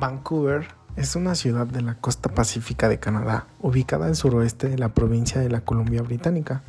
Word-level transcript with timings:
Vancouver 0.00 0.66
es 0.96 1.14
una 1.14 1.34
ciudad 1.34 1.66
de 1.66 1.82
la 1.82 1.94
costa 1.94 2.30
pacífica 2.30 2.88
de 2.88 2.98
Canadá, 2.98 3.46
ubicada 3.60 4.06
al 4.06 4.16
suroeste 4.16 4.70
de 4.70 4.78
la 4.78 4.94
provincia 4.94 5.42
de 5.42 5.50
la 5.50 5.60
Columbia 5.60 6.00
Británica, 6.00 6.62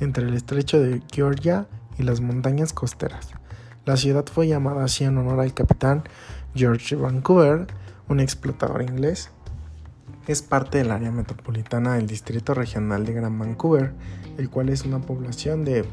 entre 0.00 0.28
el 0.28 0.34
estrecho 0.34 0.78
de 0.78 1.02
Georgia 1.10 1.66
y 1.98 2.02
las 2.02 2.20
montañas 2.20 2.74
costeras. 2.74 3.30
La 3.86 3.96
ciudad 3.96 4.26
fue 4.26 4.48
llamada 4.48 4.84
así 4.84 5.04
en 5.04 5.16
honor 5.16 5.40
al 5.40 5.54
capitán 5.54 6.04
George 6.54 6.94
Vancouver, 6.94 7.68
un 8.06 8.20
explotador 8.20 8.82
inglés. 8.82 9.30
Es 10.26 10.42
parte 10.42 10.76
del 10.76 10.90
área 10.90 11.10
metropolitana 11.10 11.94
del 11.94 12.06
Distrito 12.06 12.52
Regional 12.52 13.06
de 13.06 13.14
Gran 13.14 13.38
Vancouver, 13.38 13.94
el 14.36 14.50
cual 14.50 14.68
es 14.68 14.84
una 14.84 14.98
población 14.98 15.64
de 15.64 15.86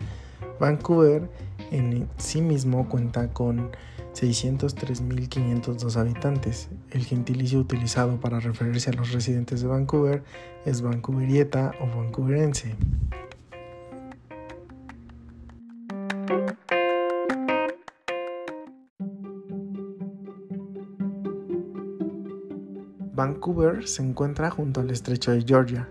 Vancouver 0.58 1.28
en 1.70 2.09
sí 2.16 2.40
mismo 2.40 2.88
cuenta 2.88 3.28
con 3.28 3.72
603.502 4.14 5.96
habitantes. 5.96 6.70
El 6.92 7.04
gentilicio 7.04 7.59
utilizado 7.59 8.18
para 8.18 8.40
referirse 8.40 8.88
a 8.88 8.95
los 8.95 9.12
residentes 9.12 9.60
de 9.60 9.68
Vancouver 9.68 10.23
es 10.64 10.80
vancouverieta 10.80 11.73
o 11.82 11.86
vancouverense. 11.86 12.74
Vancouver 23.24 23.88
se 23.88 24.02
encuentra 24.02 24.50
junto 24.50 24.82
al 24.82 24.90
estrecho 24.90 25.30
de 25.32 25.42
Georgia, 25.42 25.88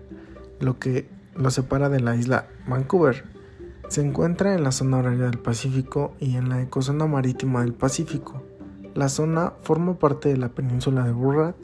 lo 0.60 0.78
que 0.78 1.08
lo 1.34 1.50
separa 1.50 1.88
de 1.88 1.98
la 1.98 2.14
isla 2.14 2.46
Vancouver. 2.68 3.24
Se 3.88 4.02
encuentra 4.02 4.54
en 4.54 4.62
la 4.62 4.70
zona 4.70 4.98
horaria 4.98 5.24
del 5.24 5.40
Pacífico 5.40 6.14
y 6.20 6.36
en 6.36 6.48
la 6.48 6.62
ecozona 6.62 7.06
marítima 7.06 7.62
del 7.62 7.74
Pacífico. 7.74 8.44
La 8.94 9.08
zona 9.08 9.54
forma 9.62 9.98
parte 9.98 10.28
de 10.28 10.36
la 10.36 10.50
península 10.50 11.04
de 11.04 11.10
Burrat 11.10 11.56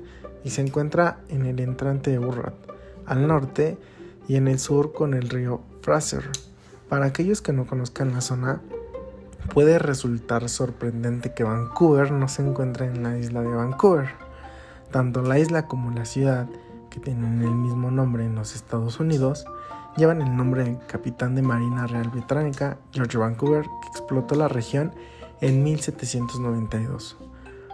y 0.42 0.50
se 0.50 0.62
encuentra 0.62 1.20
en 1.28 1.46
el 1.46 1.60
entrante 1.60 2.10
de 2.10 2.18
Burrat, 2.18 2.54
al 3.06 3.28
norte 3.28 3.78
y 4.26 4.34
en 4.34 4.48
el 4.48 4.58
sur 4.58 4.92
con 4.92 5.14
el 5.14 5.28
río 5.28 5.60
Fraser. 5.82 6.24
Para 6.88 7.06
aquellos 7.06 7.42
que 7.42 7.52
no 7.52 7.64
conozcan 7.64 8.12
la 8.12 8.22
zona, 8.22 8.60
puede 9.54 9.78
resultar 9.78 10.48
sorprendente 10.48 11.32
que 11.32 11.44
Vancouver 11.44 12.10
no 12.10 12.26
se 12.26 12.42
encuentre 12.42 12.86
en 12.86 13.04
la 13.04 13.16
isla 13.18 13.42
de 13.42 13.48
Vancouver. 13.54 14.29
Tanto 14.90 15.22
la 15.22 15.38
isla 15.38 15.66
como 15.66 15.90
la 15.90 16.04
ciudad, 16.04 16.48
que 16.90 17.00
tienen 17.00 17.42
el 17.42 17.54
mismo 17.54 17.90
nombre 17.90 18.24
en 18.24 18.34
los 18.34 18.54
Estados 18.54 19.00
Unidos, 19.00 19.46
llevan 19.96 20.22
el 20.22 20.36
nombre 20.36 20.64
del 20.64 20.78
capitán 20.86 21.34
de 21.34 21.42
Marina 21.42 21.86
Real 21.86 22.08
Británica 22.08 22.78
George 22.92 23.18
Vancouver, 23.18 23.62
que 23.62 23.88
explotó 23.88 24.34
la 24.34 24.48
región 24.48 24.92
en 25.40 25.62
1792. 25.62 27.16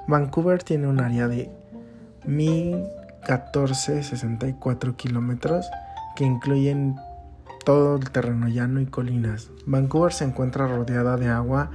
Vancouver 0.09 0.63
tiene 0.63 0.87
un 0.87 1.01
área 1.01 1.27
de 1.29 1.51
1.1464 2.27 4.97
kilómetros 4.97 5.67
que 6.15 6.25
incluyen 6.25 6.97
todo 7.65 7.97
el 7.97 8.11
terreno 8.11 8.49
llano 8.49 8.81
y 8.81 8.87
colinas. 8.87 9.51
Vancouver 9.67 10.13
se 10.13 10.25
encuentra 10.25 10.69
rodeada 10.69 11.17
de 11.17 11.29
agua 11.29 11.71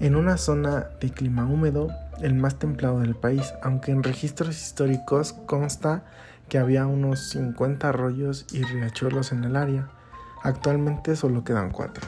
en 0.00 0.16
una 0.16 0.36
zona 0.36 0.88
de 1.00 1.10
clima 1.10 1.46
húmedo, 1.46 1.88
el 2.22 2.34
más 2.34 2.58
templado 2.58 3.00
del 3.00 3.14
país, 3.14 3.52
aunque 3.62 3.90
en 3.90 4.02
registros 4.02 4.60
históricos 4.62 5.32
consta 5.32 6.04
que 6.48 6.58
había 6.58 6.86
unos 6.86 7.30
50 7.30 7.88
arroyos 7.88 8.46
y 8.52 8.62
riachuelos 8.62 9.32
en 9.32 9.44
el 9.44 9.56
área. 9.56 9.90
Actualmente 10.42 11.16
solo 11.16 11.44
quedan 11.44 11.70
cuatro. 11.70 12.06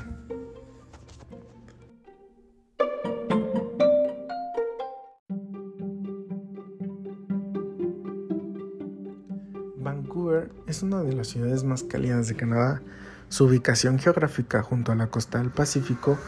Vancouver 9.77 10.51
es 10.67 10.83
una 10.83 11.03
de 11.03 11.13
las 11.13 11.29
ciudades 11.29 11.65
más 11.65 11.83
cálidas 11.83 12.29
de 12.29 12.37
Canadá. 12.37 12.83
Su 13.29 13.47
ubicación 13.47 13.99
geográfica 13.99 14.63
junto 14.63 14.93
a 14.93 14.95
la 14.95 15.09
costa 15.09 15.39
del 15.39 15.51
Pacífico 15.51 16.19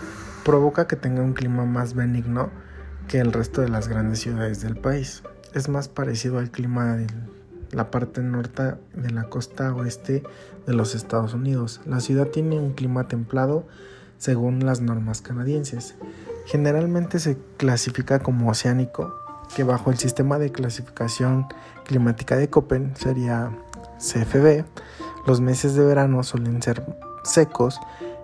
provoca 0.45 0.87
que 0.87 0.97
tenga 0.97 1.23
un 1.23 1.35
clima 1.35 1.65
más 1.65 1.95
benigno 1.95 2.51
que 3.09 3.21
el 3.21 3.33
resto 3.33 3.61
de 3.61 3.69
las 3.69 3.89
grandes 3.89 4.21
ciudades 4.21 4.61
del 4.63 4.77
país. 4.77 5.23
Es 5.55 5.69
más 5.69 5.89
parecido 5.89 6.39
al 6.39 6.51
clima 6.51 6.97
de 6.97 7.07
la 7.71 7.91
parte 7.91 8.21
norte 8.21 8.75
de 8.95 9.11
la 9.11 9.25
costa 9.25 9.75
oeste 9.75 10.23
de 10.67 10.73
los 10.73 10.95
Estados 10.95 11.35
Unidos. 11.35 11.81
La 11.87 12.01
ciudad 12.01 12.29
tiene 12.29 12.59
un 12.59 12.73
clima 12.73 13.09
templado 13.09 13.67
según 14.19 14.65
las 14.65 14.81
normas 14.81 15.21
canadienses. 15.21 15.95
Generalmente 16.47 17.19
se 17.19 17.37
clasifica 17.57 18.19
como 18.19 18.51
oceánico, 18.51 19.15
que 19.55 19.65
bajo 19.65 19.91
el 19.91 19.99
sistema 19.99 20.39
de 20.39 20.53
clasificación 20.53 21.47
climática 21.85 22.37
de 22.37 22.49
Köppen 22.49 22.95
sería 22.97 23.51
CFB. 23.99 24.65
Los 25.27 25.41
meses 25.41 25.75
de 25.75 25.85
verano 25.85 26.23
suelen 26.23 26.63
ser 26.63 26.85
secos 27.25 27.81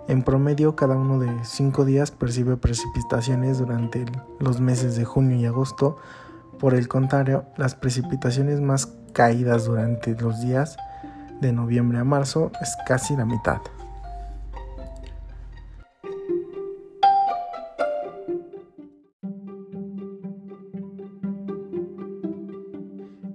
en 0.07 0.23
promedio, 0.23 0.75
cada 0.75 0.95
uno 0.95 1.17
de 1.17 1.31
cinco 1.43 1.85
días 1.85 2.11
percibe 2.11 2.57
precipitaciones 2.57 3.59
durante 3.59 4.05
los 4.39 4.59
meses 4.59 4.97
de 4.97 5.05
junio 5.05 5.37
y 5.37 5.45
agosto. 5.45 5.97
Por 6.59 6.73
el 6.73 6.87
contrario, 6.87 7.45
las 7.55 7.75
precipitaciones 7.75 8.59
más 8.59 8.93
caídas 9.13 9.65
durante 9.65 10.15
los 10.15 10.41
días 10.41 10.75
de 11.39 11.53
noviembre 11.53 11.99
a 11.99 12.03
marzo 12.03 12.51
es 12.61 12.75
casi 12.85 13.15
la 13.15 13.25
mitad. 13.25 13.61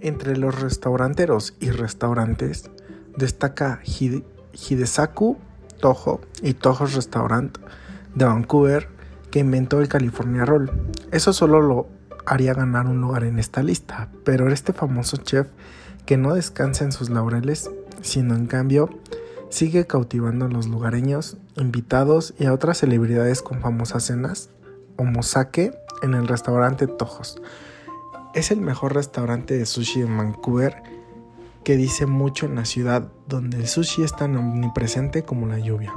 Entre 0.00 0.36
los 0.36 0.60
restauranteros 0.60 1.56
y 1.60 1.70
restaurantes 1.70 2.70
destaca 3.16 3.80
Hidesaku 3.84 5.38
Toho 5.78 6.20
y 6.42 6.54
Toho's 6.54 6.94
Restaurant 6.94 7.56
de 8.14 8.24
Vancouver 8.24 8.88
que 9.30 9.40
inventó 9.40 9.80
el 9.80 9.88
California 9.88 10.44
Roll. 10.44 10.70
Eso 11.12 11.32
solo 11.32 11.60
lo 11.60 11.88
haría 12.26 12.54
ganar 12.54 12.86
un 12.86 13.00
lugar 13.00 13.24
en 13.24 13.38
esta 13.38 13.62
lista, 13.62 14.08
pero 14.24 14.50
este 14.50 14.72
famoso 14.72 15.16
chef 15.18 15.48
que 16.06 16.16
no 16.16 16.34
descansa 16.34 16.84
en 16.84 16.92
sus 16.92 17.10
laureles, 17.10 17.70
sino 18.02 18.34
en 18.34 18.46
cambio 18.46 18.90
sigue 19.50 19.86
cautivando 19.86 20.46
a 20.46 20.48
los 20.48 20.66
lugareños, 20.66 21.36
invitados 21.56 22.34
y 22.38 22.46
a 22.46 22.52
otras 22.52 22.78
celebridades 22.78 23.42
con 23.42 23.60
famosas 23.60 24.04
cenas, 24.04 24.50
o 24.96 25.04
mosake 25.04 25.72
en 26.02 26.14
el 26.14 26.28
restaurante 26.28 26.86
Tojos. 26.86 27.40
Es 28.34 28.50
el 28.50 28.60
mejor 28.60 28.94
restaurante 28.94 29.56
de 29.56 29.66
sushi 29.66 30.02
en 30.02 30.16
Vancouver 30.16 30.82
que 31.68 31.76
dice 31.76 32.06
mucho 32.06 32.46
en 32.46 32.54
la 32.54 32.64
ciudad 32.64 33.12
donde 33.26 33.58
el 33.58 33.68
sushi 33.68 34.02
es 34.02 34.16
tan 34.16 34.34
omnipresente 34.38 35.22
como 35.22 35.46
la 35.46 35.58
lluvia. 35.58 35.92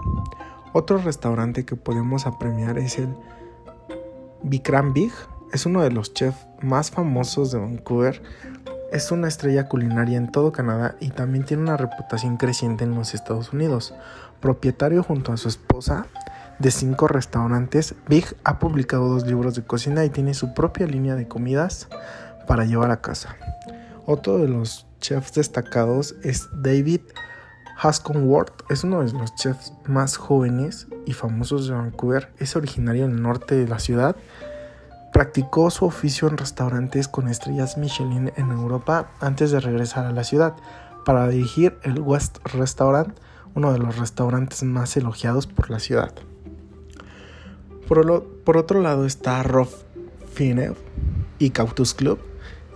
Otro 0.74 0.98
restaurante 0.98 1.64
que 1.64 1.78
podemos 1.78 2.28
apremiar 2.28 2.78
es 2.78 2.98
el 2.98 3.08
Vikram 4.44 4.92
Big, 4.92 5.14
es 5.54 5.66
uno 5.66 5.82
de 5.82 5.90
los 5.90 6.14
chefs 6.14 6.46
más 6.62 6.92
famosos 6.92 7.54
de 7.54 7.60
Vancouver, 7.60 8.22
es 8.92 9.14
una 9.14 9.30
estrella 9.30 9.70
culinaria 9.70 10.18
en 10.18 10.30
todo 10.30 10.52
Canadá 10.52 10.98
y 11.00 11.12
también 11.12 11.46
tiene 11.46 11.64
una 11.64 11.78
reputación 11.78 12.36
creciente 12.36 12.84
en 12.84 12.94
los 12.94 13.14
Estados 13.14 13.54
Unidos. 13.54 13.94
Propietario 14.42 15.04
junto 15.04 15.32
a 15.32 15.38
su 15.38 15.48
esposa 15.48 16.06
de 16.60 16.70
cinco 16.70 17.08
restaurantes, 17.08 17.96
Big 18.10 18.26
ha 18.44 18.60
publicado 18.60 19.08
dos 19.08 19.26
libros 19.26 19.56
de 19.56 19.64
cocina 19.64 20.04
y 20.04 20.10
tiene 20.10 20.34
su 20.34 20.54
propia 20.54 20.86
línea 20.86 21.16
de 21.16 21.30
comidas 21.30 21.88
para 22.46 22.66
llevar 22.66 22.92
a 22.92 23.00
casa. 23.00 23.38
Otro 24.06 24.38
de 24.38 24.50
los 24.50 24.91
chefs 25.02 25.34
destacados 25.34 26.16
es 26.24 26.48
David 26.54 27.02
Hasconworth. 27.78 28.64
Es 28.70 28.86
uno 28.86 29.04
de 29.04 29.12
los 29.12 29.36
chefs 29.36 29.74
más 29.86 30.16
jóvenes 30.16 30.88
y 31.06 31.14
famosos 31.14 31.68
de 31.68 31.74
Vancouver. 31.74 32.32
Es 32.38 32.56
originario 32.56 33.08
del 33.08 33.22
norte 33.22 33.56
de 33.56 33.68
la 33.68 33.80
ciudad. 33.80 34.16
Practicó 35.12 35.70
su 35.72 35.86
oficio 35.86 36.30
en 36.30 36.38
restaurantes 36.38 37.10
con 37.10 37.28
estrellas 37.28 37.78
Michelin 37.78 38.32
en 38.38 38.52
Europa 38.52 39.12
antes 39.20 39.52
de 39.52 39.60
regresar 39.60 40.06
a 40.06 40.14
la 40.14 40.24
ciudad 40.24 40.56
para 41.04 41.28
dirigir 41.28 41.78
el 41.84 42.00
West 42.00 42.38
Restaurant, 42.46 43.18
uno 43.56 43.74
de 43.74 43.80
los 43.80 43.98
restaurantes 43.98 44.64
más 44.64 44.96
elogiados 44.96 45.48
por 45.48 45.70
la 45.70 45.80
ciudad. 45.80 46.14
Por, 47.88 48.24
por 48.46 48.56
otro 48.56 48.80
lado 48.80 49.06
está 49.06 49.44
Rolf 49.44 49.74
Finev 50.34 50.78
y 51.40 51.50
Cautus 51.50 51.94
Club, 51.94 52.20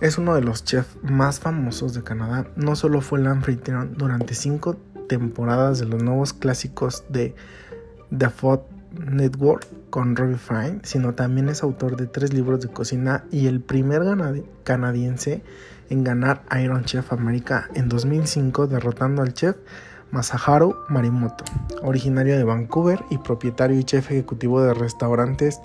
es 0.00 0.18
uno 0.18 0.34
de 0.34 0.42
los 0.42 0.64
chefs 0.64 0.96
más 1.02 1.40
famosos 1.40 1.94
de 1.94 2.02
Canadá. 2.02 2.46
No 2.56 2.76
solo 2.76 3.00
fue 3.00 3.20
el 3.20 3.26
anfitrión 3.26 3.94
durante 3.96 4.34
cinco 4.34 4.76
temporadas 5.08 5.78
de 5.78 5.86
los 5.86 6.02
nuevos 6.02 6.32
clásicos 6.32 7.04
de 7.08 7.34
The 8.16 8.30
Food 8.30 8.60
Network 8.98 9.66
con 9.90 10.16
Robbie 10.16 10.36
Fine, 10.36 10.80
sino 10.82 11.14
también 11.14 11.48
es 11.48 11.62
autor 11.62 11.96
de 11.96 12.06
tres 12.06 12.32
libros 12.32 12.60
de 12.60 12.68
cocina 12.68 13.24
y 13.30 13.46
el 13.46 13.60
primer 13.60 14.02
canadiense 14.64 15.42
en 15.88 16.04
ganar 16.04 16.42
Iron 16.60 16.84
Chef 16.84 17.12
America 17.12 17.68
en 17.74 17.88
2005 17.88 18.66
derrotando 18.66 19.22
al 19.22 19.34
chef 19.34 19.56
Masaharu 20.10 20.76
Marimoto, 20.88 21.44
originario 21.82 22.36
de 22.36 22.44
Vancouver 22.44 23.00
y 23.10 23.18
propietario 23.18 23.78
y 23.78 23.84
chef 23.84 24.10
ejecutivo 24.10 24.62
de 24.62 24.74
restaurantes 24.74 25.60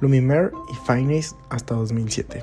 Lumiere 0.00 0.50
y 0.72 0.86
Finest 0.86 1.36
hasta 1.50 1.74
2007. 1.74 2.42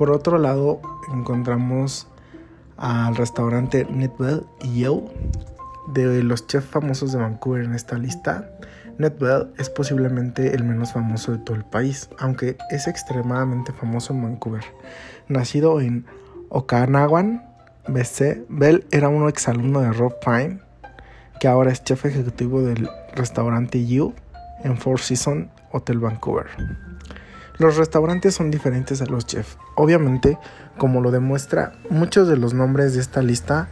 Por 0.00 0.10
otro 0.12 0.38
lado, 0.38 0.80
encontramos 1.12 2.08
al 2.78 3.14
restaurante 3.16 3.86
Netwell 3.90 4.46
y 4.62 4.80
Yale, 4.80 5.02
de 5.92 6.22
los 6.22 6.46
chefs 6.46 6.66
famosos 6.66 7.12
de 7.12 7.18
Vancouver 7.18 7.64
en 7.64 7.74
esta 7.74 7.98
lista. 7.98 8.50
Netwell 8.96 9.52
es 9.58 9.68
posiblemente 9.68 10.54
el 10.54 10.64
menos 10.64 10.94
famoso 10.94 11.32
de 11.32 11.38
todo 11.44 11.54
el 11.54 11.66
país, 11.66 12.08
aunque 12.18 12.56
es 12.70 12.86
extremadamente 12.86 13.72
famoso 13.74 14.14
en 14.14 14.22
Vancouver. 14.22 14.64
Nacido 15.28 15.82
en 15.82 16.06
Okanagan, 16.48 17.44
BC, 17.86 18.46
Bell 18.48 18.86
era 18.92 19.10
un 19.10 19.28
exalumno 19.28 19.82
de 19.82 19.92
Rob 19.92 20.14
Pine, 20.24 20.60
que 21.40 21.46
ahora 21.46 21.72
es 21.72 21.84
chef 21.84 22.06
ejecutivo 22.06 22.62
del 22.62 22.88
restaurante 23.14 23.86
You 23.86 24.14
en 24.64 24.78
Four 24.78 24.98
Seasons 24.98 25.50
Hotel 25.72 25.98
Vancouver. 25.98 26.46
Los 27.60 27.76
restaurantes 27.76 28.34
son 28.34 28.50
diferentes 28.50 29.02
a 29.02 29.04
los 29.04 29.26
chefs. 29.26 29.58
Obviamente, 29.76 30.38
como 30.78 31.02
lo 31.02 31.10
demuestra 31.10 31.74
muchos 31.90 32.26
de 32.26 32.38
los 32.38 32.54
nombres 32.54 32.94
de 32.94 33.00
esta 33.00 33.20
lista, 33.20 33.68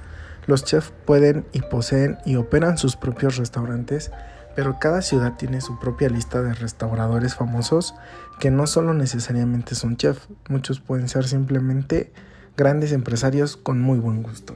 los 0.46 0.62
chefs 0.62 0.92
pueden 1.06 1.46
y 1.54 1.62
poseen 1.62 2.18
y 2.26 2.36
operan 2.36 2.76
sus 2.76 2.96
propios 2.96 3.38
restaurantes, 3.38 4.10
pero 4.54 4.78
cada 4.78 5.00
ciudad 5.00 5.38
tiene 5.38 5.62
su 5.62 5.78
propia 5.78 6.10
lista 6.10 6.42
de 6.42 6.52
restauradores 6.52 7.34
famosos 7.34 7.94
que 8.38 8.50
no 8.50 8.66
solo 8.66 8.92
necesariamente 8.92 9.74
son 9.74 9.96
chefs, 9.96 10.28
muchos 10.50 10.80
pueden 10.80 11.08
ser 11.08 11.26
simplemente 11.26 12.12
grandes 12.58 12.92
empresarios 12.92 13.56
con 13.56 13.80
muy 13.80 13.98
buen 13.98 14.22
gusto. 14.22 14.54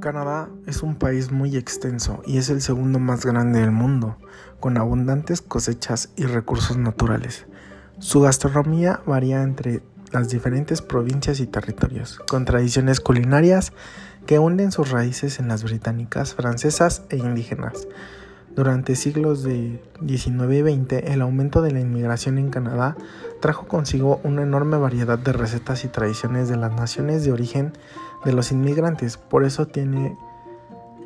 Canadá 0.00 0.50
es 0.66 0.82
un 0.82 0.96
país 0.96 1.32
muy 1.32 1.56
extenso 1.56 2.22
y 2.26 2.36
es 2.36 2.50
el 2.50 2.60
segundo 2.60 2.98
más 2.98 3.24
grande 3.24 3.60
del 3.60 3.70
mundo, 3.70 4.18
con 4.60 4.76
abundantes 4.76 5.40
cosechas 5.40 6.10
y 6.16 6.24
recursos 6.24 6.76
naturales. 6.76 7.46
Su 7.98 8.20
gastronomía 8.20 9.00
varía 9.06 9.42
entre 9.42 9.82
las 10.12 10.28
diferentes 10.28 10.82
provincias 10.82 11.40
y 11.40 11.46
territorios, 11.46 12.18
con 12.28 12.44
tradiciones 12.44 13.00
culinarias 13.00 13.72
que 14.26 14.38
hunden 14.38 14.70
sus 14.70 14.90
raíces 14.90 15.40
en 15.40 15.48
las 15.48 15.62
británicas, 15.64 16.34
francesas 16.34 17.04
e 17.08 17.16
indígenas. 17.16 17.88
Durante 18.54 18.96
siglos 18.96 19.42
de 19.42 19.82
19 20.02 20.58
y 20.58 20.62
20, 20.62 21.12
el 21.12 21.22
aumento 21.22 21.62
de 21.62 21.72
la 21.72 21.80
inmigración 21.80 22.36
en 22.36 22.50
Canadá 22.50 22.96
trajo 23.40 23.66
consigo 23.66 24.20
una 24.24 24.42
enorme 24.42 24.76
variedad 24.76 25.18
de 25.18 25.32
recetas 25.32 25.84
y 25.84 25.88
tradiciones 25.88 26.48
de 26.48 26.56
las 26.56 26.74
naciones 26.74 27.24
de 27.24 27.32
origen 27.32 27.72
de 28.26 28.32
los 28.32 28.52
inmigrantes. 28.52 29.16
Por 29.16 29.44
eso 29.44 29.66
tiene 29.66 30.18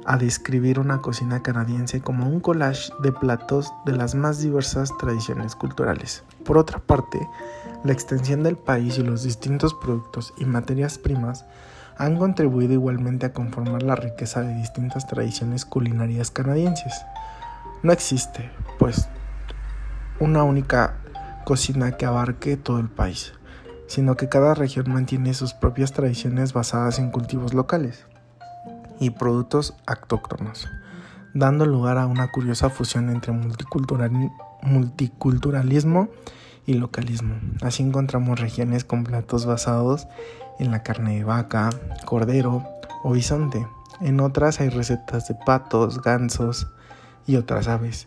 a 0.07 0.17
describir 0.17 0.81
una 0.81 1.03
cocina 1.03 1.43
canadiense 1.43 2.01
como 2.01 2.27
un 2.27 2.41
collage 2.41 2.91
de 3.03 3.13
platos 3.13 3.73
de 3.85 3.93
las 3.93 4.15
más 4.15 4.41
diversas 4.41 4.91
tradiciones 4.97 5.55
culturales. 5.55 6.25
Por 6.45 6.57
otra 6.57 6.79
parte, 6.79 7.21
la 7.85 7.93
extensión 7.93 8.43
del 8.43 8.57
país 8.57 8.99
y 8.99 9.03
los 9.03 9.23
distintos 9.23 9.75
productos 9.75 10.33
y 10.39 10.47
materias 10.47 10.99
primas 10.99 11.45
han 11.99 12.17
contribuido 12.17 12.73
igualmente 12.73 13.27
a 13.27 13.35
conformar 13.35 13.83
la 13.83 13.95
riqueza 13.95 14.41
de 14.41 14.55
distintas 14.55 15.07
tradiciones 15.07 15.67
culinarias 15.67 16.31
canadienses. 16.31 16.95
No 17.83 17.93
existe, 17.93 18.51
pues, 18.79 19.09
una 20.19 20.43
única 20.43 20.97
cocina 21.45 21.93
que 21.93 22.07
abarque 22.07 22.57
todo 22.57 22.81
el 22.81 22.89
país 22.89 23.35
sino 23.91 24.17
que 24.17 24.29
cada 24.29 24.55
región 24.55 24.87
mantiene 24.89 25.35
sus 25.35 25.53
propias 25.53 25.93
tradiciones 25.93 26.53
basadas 26.53 27.01
en 27.01 27.11
cultivos 27.11 27.55
locales 27.55 28.07
y 29.01 29.11
productos 29.11 29.75
autóctonos, 29.85 30.69
dando 31.35 31.67
lugar 31.67 31.99
a 31.99 32.07
una 32.07 32.31
curiosa 32.31 32.71
fusión 32.71 33.11
entre 33.11 33.33
multiculturalismo 33.33 36.09
y 36.67 36.75
localismo. 36.75 37.35
Así 37.63 37.83
encontramos 37.83 38.39
regiones 38.39 38.85
con 38.85 39.03
platos 39.03 39.45
basados 39.45 40.07
en 40.61 40.71
la 40.71 40.85
carne 40.85 41.17
de 41.17 41.25
vaca, 41.25 41.71
cordero 42.05 42.65
o 43.03 43.11
bisonte. 43.11 43.67
En 44.01 44.21
otras 44.21 44.61
hay 44.61 44.69
recetas 44.69 45.27
de 45.27 45.35
patos, 45.35 46.01
gansos 46.01 46.69
y 47.27 47.35
otras 47.35 47.67
aves. 47.67 48.07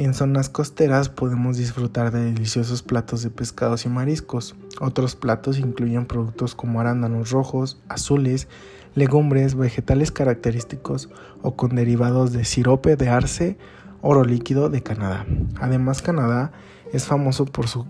En 0.00 0.14
zonas 0.14 0.48
costeras 0.48 1.10
podemos 1.10 1.58
disfrutar 1.58 2.10
de 2.10 2.24
deliciosos 2.24 2.82
platos 2.82 3.22
de 3.22 3.28
pescados 3.28 3.84
y 3.84 3.90
mariscos. 3.90 4.56
Otros 4.80 5.14
platos 5.14 5.58
incluyen 5.58 6.06
productos 6.06 6.54
como 6.54 6.80
arándanos 6.80 7.28
rojos, 7.28 7.82
azules, 7.90 8.48
legumbres, 8.94 9.56
vegetales 9.56 10.10
característicos 10.10 11.10
o 11.42 11.54
con 11.54 11.76
derivados 11.76 12.32
de 12.32 12.46
sirope 12.46 12.96
de 12.96 13.10
arce, 13.10 13.58
oro 14.00 14.24
líquido 14.24 14.70
de 14.70 14.82
Canadá. 14.82 15.26
Además, 15.60 16.00
Canadá 16.00 16.50
es 16.94 17.04
famoso 17.04 17.44
por 17.44 17.68
su 17.68 17.84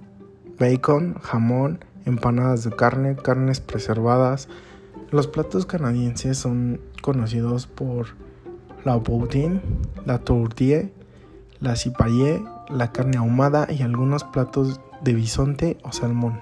bacon, 0.58 1.14
jamón, 1.22 1.78
empanadas 2.06 2.64
de 2.64 2.72
carne, 2.72 3.14
carnes 3.14 3.60
preservadas. 3.60 4.48
Los 5.12 5.28
platos 5.28 5.64
canadienses 5.64 6.38
son 6.38 6.80
conocidos 7.02 7.68
por 7.68 8.16
la 8.84 8.96
boudin, 8.96 9.60
la 10.06 10.18
tourtière, 10.18 10.90
la 11.60 11.76
cipayé, 11.76 12.42
la 12.68 12.92
carne 12.92 13.18
ahumada 13.18 13.66
y 13.70 13.82
algunos 13.82 14.24
platos 14.24 14.80
de 15.02 15.14
bisonte 15.14 15.78
o 15.82 15.92
salmón. 15.92 16.40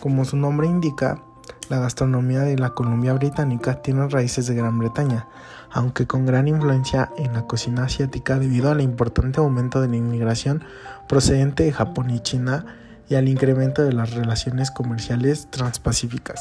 Como 0.00 0.24
su 0.24 0.36
nombre 0.36 0.66
indica, 0.66 1.22
la 1.68 1.78
gastronomía 1.78 2.40
de 2.40 2.58
la 2.58 2.70
Columbia 2.70 3.14
Británica 3.14 3.82
tiene 3.82 4.08
raíces 4.08 4.46
de 4.46 4.54
Gran 4.54 4.78
Bretaña, 4.78 5.26
aunque 5.70 6.06
con 6.06 6.26
gran 6.26 6.48
influencia 6.48 7.10
en 7.16 7.32
la 7.32 7.46
cocina 7.46 7.84
asiática 7.84 8.38
debido 8.38 8.70
al 8.70 8.80
importante 8.80 9.40
aumento 9.40 9.80
de 9.80 9.88
la 9.88 9.96
inmigración 9.96 10.62
procedente 11.08 11.64
de 11.64 11.72
Japón 11.72 12.10
y 12.10 12.20
China 12.20 12.66
y 13.08 13.14
al 13.14 13.28
incremento 13.28 13.82
de 13.82 13.92
las 13.92 14.12
relaciones 14.12 14.70
comerciales 14.70 15.48
transpacíficas. 15.50 16.40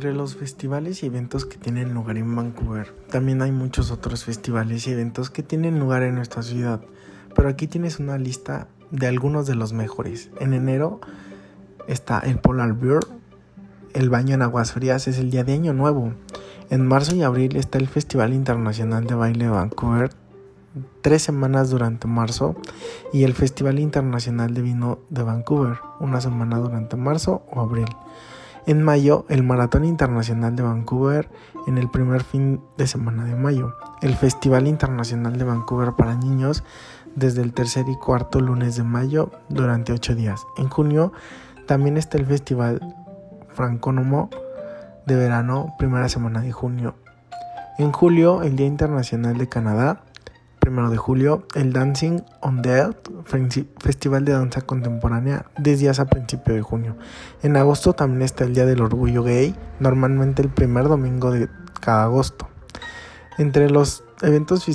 Entre 0.00 0.14
los 0.14 0.34
festivales 0.34 1.02
y 1.02 1.06
eventos 1.08 1.44
que 1.44 1.58
tienen 1.58 1.92
lugar 1.92 2.16
en 2.16 2.34
Vancouver, 2.34 2.90
también 3.10 3.42
hay 3.42 3.52
muchos 3.52 3.90
otros 3.90 4.24
festivales 4.24 4.86
y 4.86 4.92
eventos 4.92 5.28
que 5.28 5.42
tienen 5.42 5.78
lugar 5.78 6.02
en 6.04 6.14
nuestra 6.14 6.42
ciudad, 6.42 6.80
pero 7.36 7.50
aquí 7.50 7.66
tienes 7.66 7.98
una 7.98 8.16
lista 8.16 8.66
de 8.90 9.06
algunos 9.08 9.46
de 9.46 9.56
los 9.56 9.74
mejores. 9.74 10.30
En 10.40 10.54
enero 10.54 11.02
está 11.86 12.18
el 12.20 12.38
Polar 12.38 12.72
Bear, 12.72 13.00
el 13.92 14.08
baño 14.08 14.34
en 14.34 14.40
aguas 14.40 14.72
frías 14.72 15.06
es 15.06 15.18
el 15.18 15.30
día 15.30 15.44
de 15.44 15.52
Año 15.52 15.74
Nuevo. 15.74 16.14
En 16.70 16.86
marzo 16.86 17.14
y 17.14 17.22
abril 17.22 17.56
está 17.56 17.76
el 17.76 17.86
Festival 17.86 18.32
Internacional 18.32 19.06
de 19.06 19.14
Baile 19.16 19.44
de 19.44 19.50
Vancouver, 19.50 20.12
tres 21.02 21.20
semanas 21.20 21.68
durante 21.68 22.08
marzo, 22.08 22.56
y 23.12 23.24
el 23.24 23.34
Festival 23.34 23.78
Internacional 23.78 24.54
de 24.54 24.62
Vino 24.62 25.00
de 25.10 25.24
Vancouver, 25.24 25.76
una 26.00 26.22
semana 26.22 26.56
durante 26.56 26.96
marzo 26.96 27.42
o 27.52 27.60
abril. 27.60 27.88
En 28.66 28.82
mayo, 28.82 29.24
el 29.28 29.42
Maratón 29.42 29.84
Internacional 29.84 30.54
de 30.54 30.62
Vancouver 30.62 31.30
en 31.66 31.78
el 31.78 31.90
primer 31.90 32.22
fin 32.22 32.60
de 32.76 32.86
semana 32.86 33.24
de 33.24 33.34
mayo. 33.34 33.74
El 34.02 34.14
Festival 34.14 34.66
Internacional 34.66 35.38
de 35.38 35.44
Vancouver 35.44 35.92
para 35.92 36.14
niños 36.14 36.62
desde 37.16 37.42
el 37.42 37.52
tercer 37.52 37.86
y 37.88 37.96
cuarto 37.96 38.40
lunes 38.40 38.76
de 38.76 38.82
mayo 38.82 39.30
durante 39.48 39.92
ocho 39.92 40.14
días. 40.14 40.46
En 40.56 40.68
junio 40.68 41.12
también 41.66 41.96
está 41.96 42.18
el 42.18 42.26
Festival 42.26 42.80
Francónomo 43.54 44.30
de 45.06 45.16
verano, 45.16 45.74
primera 45.78 46.08
semana 46.08 46.40
de 46.40 46.52
junio. 46.52 46.94
En 47.78 47.92
julio, 47.92 48.42
el 48.42 48.56
Día 48.56 48.66
Internacional 48.66 49.38
de 49.38 49.48
Canadá 49.48 50.02
primero 50.60 50.90
de 50.90 50.96
julio, 50.96 51.46
el 51.54 51.72
Dancing 51.72 52.20
on 52.40 52.62
the 52.62 52.70
Earth, 52.70 53.08
festival 53.80 54.24
de 54.24 54.32
danza 54.32 54.60
contemporánea, 54.60 55.46
10 55.58 55.80
días 55.80 55.98
a 55.98 56.04
principio 56.04 56.54
de 56.54 56.62
junio. 56.62 56.96
En 57.42 57.56
agosto 57.56 57.94
también 57.94 58.22
está 58.22 58.44
el 58.44 58.54
Día 58.54 58.66
del 58.66 58.82
Orgullo 58.82 59.24
Gay, 59.24 59.56
normalmente 59.80 60.42
el 60.42 60.50
primer 60.50 60.86
domingo 60.86 61.32
de 61.32 61.48
cada 61.80 62.04
agosto. 62.04 62.46
Entre 63.38 63.70
los 63.70 64.04
eventos 64.22 64.66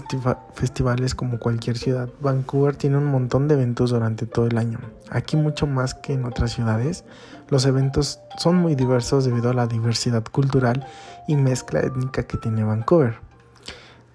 festivales 0.56 1.14
como 1.14 1.38
cualquier 1.38 1.78
ciudad, 1.78 2.10
Vancouver 2.20 2.76
tiene 2.76 2.98
un 2.98 3.06
montón 3.06 3.48
de 3.48 3.54
eventos 3.54 3.92
durante 3.92 4.26
todo 4.26 4.48
el 4.48 4.58
año. 4.58 4.80
Aquí 5.12 5.38
mucho 5.38 5.68
más 5.68 5.94
que 5.94 6.14
en 6.14 6.26
otras 6.26 6.54
ciudades, 6.54 7.06
los 7.50 7.68
eventos 7.68 8.20
son 8.38 8.56
muy 8.56 8.74
diversos 8.74 9.24
debido 9.24 9.52
a 9.52 9.54
la 9.54 9.68
diversidad 9.68 10.24
cultural 10.24 10.88
y 11.28 11.36
mezcla 11.36 11.82
étnica 11.82 12.24
que 12.24 12.38
tiene 12.38 12.64
Vancouver. 12.64 13.20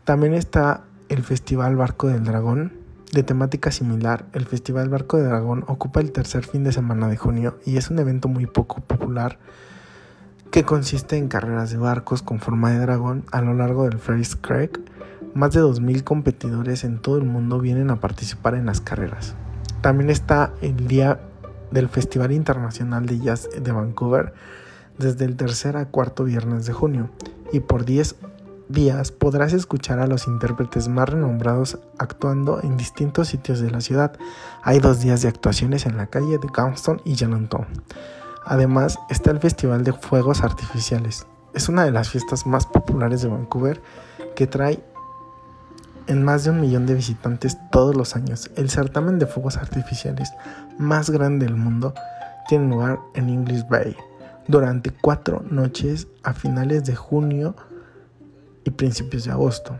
También 0.03 0.35
está 0.35 0.83
el 1.11 1.25
Festival 1.25 1.75
Barco 1.75 2.07
del 2.07 2.25
Dragón. 2.25 2.73
De 3.13 3.25
temática 3.25 3.73
similar, 3.73 4.27
el 4.33 4.47
Festival 4.47 4.89
Barco 4.89 5.17
del 5.17 5.29
Dragón 5.29 5.65
ocupa 5.67 6.01
el 6.01 6.13
tercer 6.13 6.47
fin 6.47 6.63
de 6.63 6.71
semana 6.71 7.09
de 7.09 7.17
junio 7.17 7.59
y 7.67 7.77
es 7.77 7.91
un 7.91 7.99
evento 7.99 8.29
muy 8.29 8.47
poco 8.47 8.81
popular 8.81 9.39
que 10.53 10.63
consiste 10.63 11.17
en 11.17 11.27
carreras 11.27 11.73
de 11.73 11.79
barcos 11.79 12.23
con 12.23 12.39
forma 12.39 12.71
de 12.71 12.79
dragón 12.79 13.25
a 13.33 13.41
lo 13.41 13.55
largo 13.55 13.85
del 13.85 13.99
Ferris 13.99 14.37
Creek. 14.37 14.81
Más 15.35 15.53
de 15.53 15.61
2.000 15.61 16.05
competidores 16.05 16.85
en 16.85 16.99
todo 16.99 17.19
el 17.19 17.25
mundo 17.25 17.59
vienen 17.59 17.91
a 17.91 18.01
participar 18.01 18.55
en 18.55 18.67
las 18.67 18.81
carreras. 18.81 19.35
También 19.81 20.11
está 20.11 20.53
el 20.61 20.87
día 20.87 21.21
del 21.73 21.89
Festival 21.89 22.31
Internacional 22.31 23.07
de 23.07 23.19
Jazz 23.19 23.49
de 23.61 23.73
Vancouver 23.73 24.33
desde 24.99 25.25
el 25.25 25.37
tercer 25.37 25.77
a 25.77 25.87
cuarto 25.87 26.23
viernes 26.23 26.67
de 26.67 26.73
junio 26.73 27.11
y 27.53 27.61
por 27.61 27.85
10 27.85 28.15
días 28.71 29.13
podrás 29.13 29.53
escuchar 29.53 29.99
a 29.99 30.07
los 30.07 30.27
intérpretes 30.27 30.89
más 30.89 31.09
renombrados 31.09 31.79
actuando 31.99 32.61
en 32.63 32.77
distintos 32.77 33.29
sitios 33.29 33.61
de 33.61 33.71
la 33.71 33.81
ciudad. 33.81 34.13
Hay 34.63 34.79
dos 34.79 35.01
días 35.01 35.23
de 35.23 35.29
actuaciones 35.29 35.87
en 35.87 35.97
la 35.97 36.07
calle 36.07 36.39
de 36.39 36.49
Galston 36.53 37.01
y 37.05 37.15
Yalanton. 37.15 37.67
Además 38.45 38.99
está 39.11 39.31
el 39.31 39.41
Festival 39.41 39.85
de 39.85 39.93
Fuegos 39.93 40.43
Artificiales. 40.43 41.27
Es 41.55 41.69
una 41.69 41.85
de 41.85 41.91
las 41.91 42.11
fiestas 42.11 42.47
más 42.47 42.67
populares 42.67 43.23
de 43.23 43.29
Vancouver 43.29 43.83
que 44.35 44.47
trae 44.47 44.83
en 46.07 46.25
más 46.25 46.45
de 46.45 46.51
un 46.51 46.61
millón 46.61 46.87
de 46.87 46.95
visitantes 46.95 47.57
todos 47.71 47.95
los 47.95 48.17
años. 48.17 48.51
El 48.57 48.71
certamen 48.71 49.19
de 49.19 49.27
fuegos 49.27 49.57
artificiales 49.57 50.33
más 50.79 51.11
grande 51.11 51.47
del 51.47 51.57
mundo 51.57 51.95
tiene 52.49 52.69
lugar 52.69 52.99
en 53.15 53.29
English 53.29 53.67
Bay 53.69 53.97
durante 54.49 54.91
cuatro 54.91 55.45
noches 55.49 56.09
a 56.25 56.33
finales 56.33 56.85
de 56.85 56.97
junio 56.97 57.55
y 58.65 58.71
principios 58.71 59.25
de 59.25 59.33
agosto. 59.33 59.79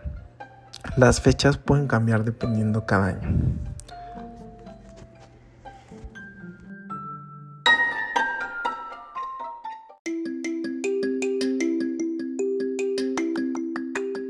Las 0.97 1.21
fechas 1.21 1.59
pueden 1.59 1.87
cambiar 1.87 2.25
dependiendo 2.25 2.87
cada 2.87 3.09
año. 3.09 3.39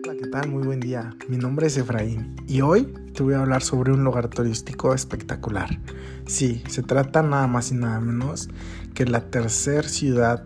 Hola, 0.02 0.14
¿qué 0.20 0.26
tal? 0.30 0.48
Muy 0.48 0.62
buen 0.64 0.80
día. 0.80 1.14
Mi 1.28 1.36
nombre 1.36 1.68
es 1.68 1.76
Efraín 1.76 2.36
y 2.46 2.60
hoy 2.60 2.92
te 3.14 3.22
voy 3.22 3.34
a 3.34 3.40
hablar 3.40 3.62
sobre 3.62 3.92
un 3.92 4.02
lugar 4.04 4.28
turístico 4.28 4.94
espectacular. 4.94 5.78
Sí, 6.26 6.62
se 6.68 6.82
trata 6.82 7.22
nada 7.22 7.46
más 7.46 7.70
y 7.70 7.74
nada 7.74 8.00
menos 8.00 8.48
que 8.94 9.06
la 9.06 9.30
tercera 9.30 9.88
ciudad 9.88 10.44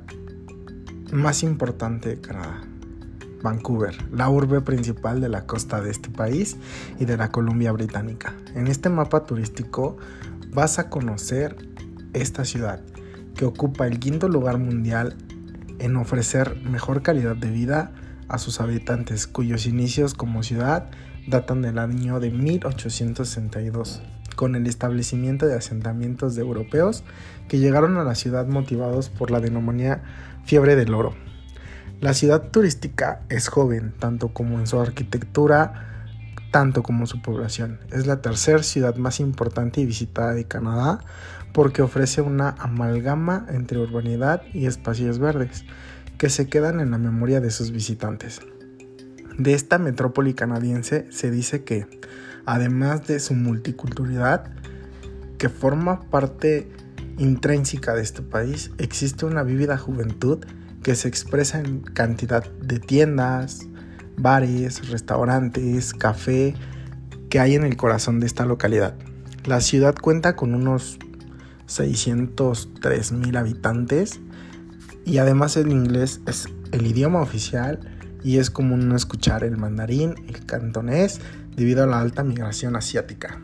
más 1.13 1.43
importante 1.43 2.11
de 2.11 2.21
Canadá. 2.21 2.63
Vancouver, 3.45 3.95
la 4.11 4.31
urbe 4.31 4.63
principal 4.63 5.21
de 5.21 5.29
la 5.29 5.47
costa 5.47 5.83
de 5.83 5.91
este 5.91 6.09
país 6.09 6.57
y 6.99 7.05
de 7.05 7.19
la 7.19 7.31
Columbia 7.31 7.73
Británica. 7.73 8.35
En 8.55 8.67
este 8.67 8.89
mapa 8.89 9.27
turístico 9.27 9.99
vas 10.51 10.79
a 10.79 10.89
conocer 10.89 11.57
esta 12.15 12.47
ciudad 12.47 12.81
que 13.37 13.45
ocupa 13.45 13.87
el 13.87 14.01
quinto 14.01 14.29
lugar 14.29 14.57
mundial 14.59 15.17
en 15.79 15.97
ofrecer 15.97 16.57
mejor 16.63 17.03
calidad 17.03 17.37
de 17.37 17.51
vida 17.51 17.93
a 18.29 18.39
sus 18.39 18.63
habitantes, 18.63 19.27
cuyos 19.27 19.67
inicios 19.67 20.15
como 20.15 20.43
ciudad 20.43 20.91
datan 21.27 21.61
del 21.61 21.79
año 21.79 22.21
de 22.21 22.31
1862, 22.31 24.01
con 24.37 24.55
el 24.55 24.67
establecimiento 24.67 25.47
de 25.47 25.55
asentamientos 25.55 26.35
de 26.35 26.41
europeos 26.41 27.05
que 27.47 27.59
llegaron 27.59 27.99
a 27.99 28.05
la 28.05 28.15
ciudad 28.15 28.47
motivados 28.47 29.11
por 29.11 29.31
la 29.31 29.41
denominada 29.41 30.03
fiebre 30.45 30.77
del 30.77 30.95
oro. 30.95 31.24
La 32.05 32.13
ciudad 32.13 32.51
turística 32.51 33.23
es 33.31 33.49
joven, 33.49 33.95
tanto 33.99 34.29
como 34.29 34.61
en 34.61 34.67
su 34.67 34.79
arquitectura, 34.79 36.13
tanto 36.51 36.83
como 36.83 37.07
su 37.07 37.23
población. 37.23 37.81
Es 37.91 38.07
la 38.07 38.21
tercera 38.21 38.63
ciudad 38.63 38.97
más 38.97 39.21
importante 39.21 39.81
y 39.81 39.87
visitada 39.87 40.35
de 40.35 40.45
Canadá 40.45 40.99
porque 41.55 41.81
ofrece 41.81 42.21
una 42.21 42.51
amalgama 42.59 43.47
entre 43.49 43.79
urbanidad 43.79 44.43
y 44.53 44.67
espacios 44.67 45.19
verdes 45.19 45.65
que 46.19 46.29
se 46.29 46.47
quedan 46.47 46.79
en 46.81 46.91
la 46.91 46.99
memoria 46.99 47.41
de 47.41 47.51
sus 47.51 47.71
visitantes. 47.71 48.43
De 49.39 49.55
esta 49.55 49.79
metrópoli 49.79 50.35
canadiense 50.35 51.07
se 51.11 51.31
dice 51.31 51.65
que, 51.65 51.87
además 52.45 53.07
de 53.07 53.19
su 53.19 53.33
multiculturalidad, 53.33 54.53
que 55.39 55.49
forma 55.49 56.03
parte 56.11 56.71
intrínseca 57.17 57.95
de 57.95 58.03
este 58.03 58.21
país, 58.21 58.73
existe 58.77 59.25
una 59.25 59.43
vívida 59.43 59.79
juventud 59.79 60.45
que 60.85 60.95
se 60.95 61.09
expresa 61.09 61.59
en 61.59 61.81
cantidad 61.81 62.45
de 62.45 62.79
tiendas, 62.79 63.67
bares, 64.17 64.89
restaurantes, 64.91 65.95
café 65.95 66.55
que 67.31 67.41
hay 67.41 67.57
en 67.57 67.65
el 67.65 67.77
corazón 67.77 68.21
de 68.21 68.27
esta 68.27 68.45
localidad. 68.45 68.95
La 69.45 69.61
ciudad 69.61 69.97
cuenta 70.01 70.37
con 70.37 70.55
unos 70.55 70.99
603 71.67 73.13
mil 73.13 73.37
habitantes 73.37 74.21
y 75.05 75.19
además 75.19 75.57
el 75.57 75.73
inglés 75.73 76.21
es 76.27 76.47
el 76.71 76.87
idioma 76.87 77.21
oficial 77.21 77.81
y 78.23 78.39
es 78.39 78.51
común 78.51 78.89
no 78.89 78.95
escuchar 78.95 79.43
el 79.43 79.57
mandarín, 79.57 80.15
el 80.29 80.45
cantonés, 80.47 81.21
debido 81.57 81.85
a 81.85 81.87
la 81.87 82.01
alta 82.01 82.23
migración 82.23 82.77
asiática. 82.77 83.41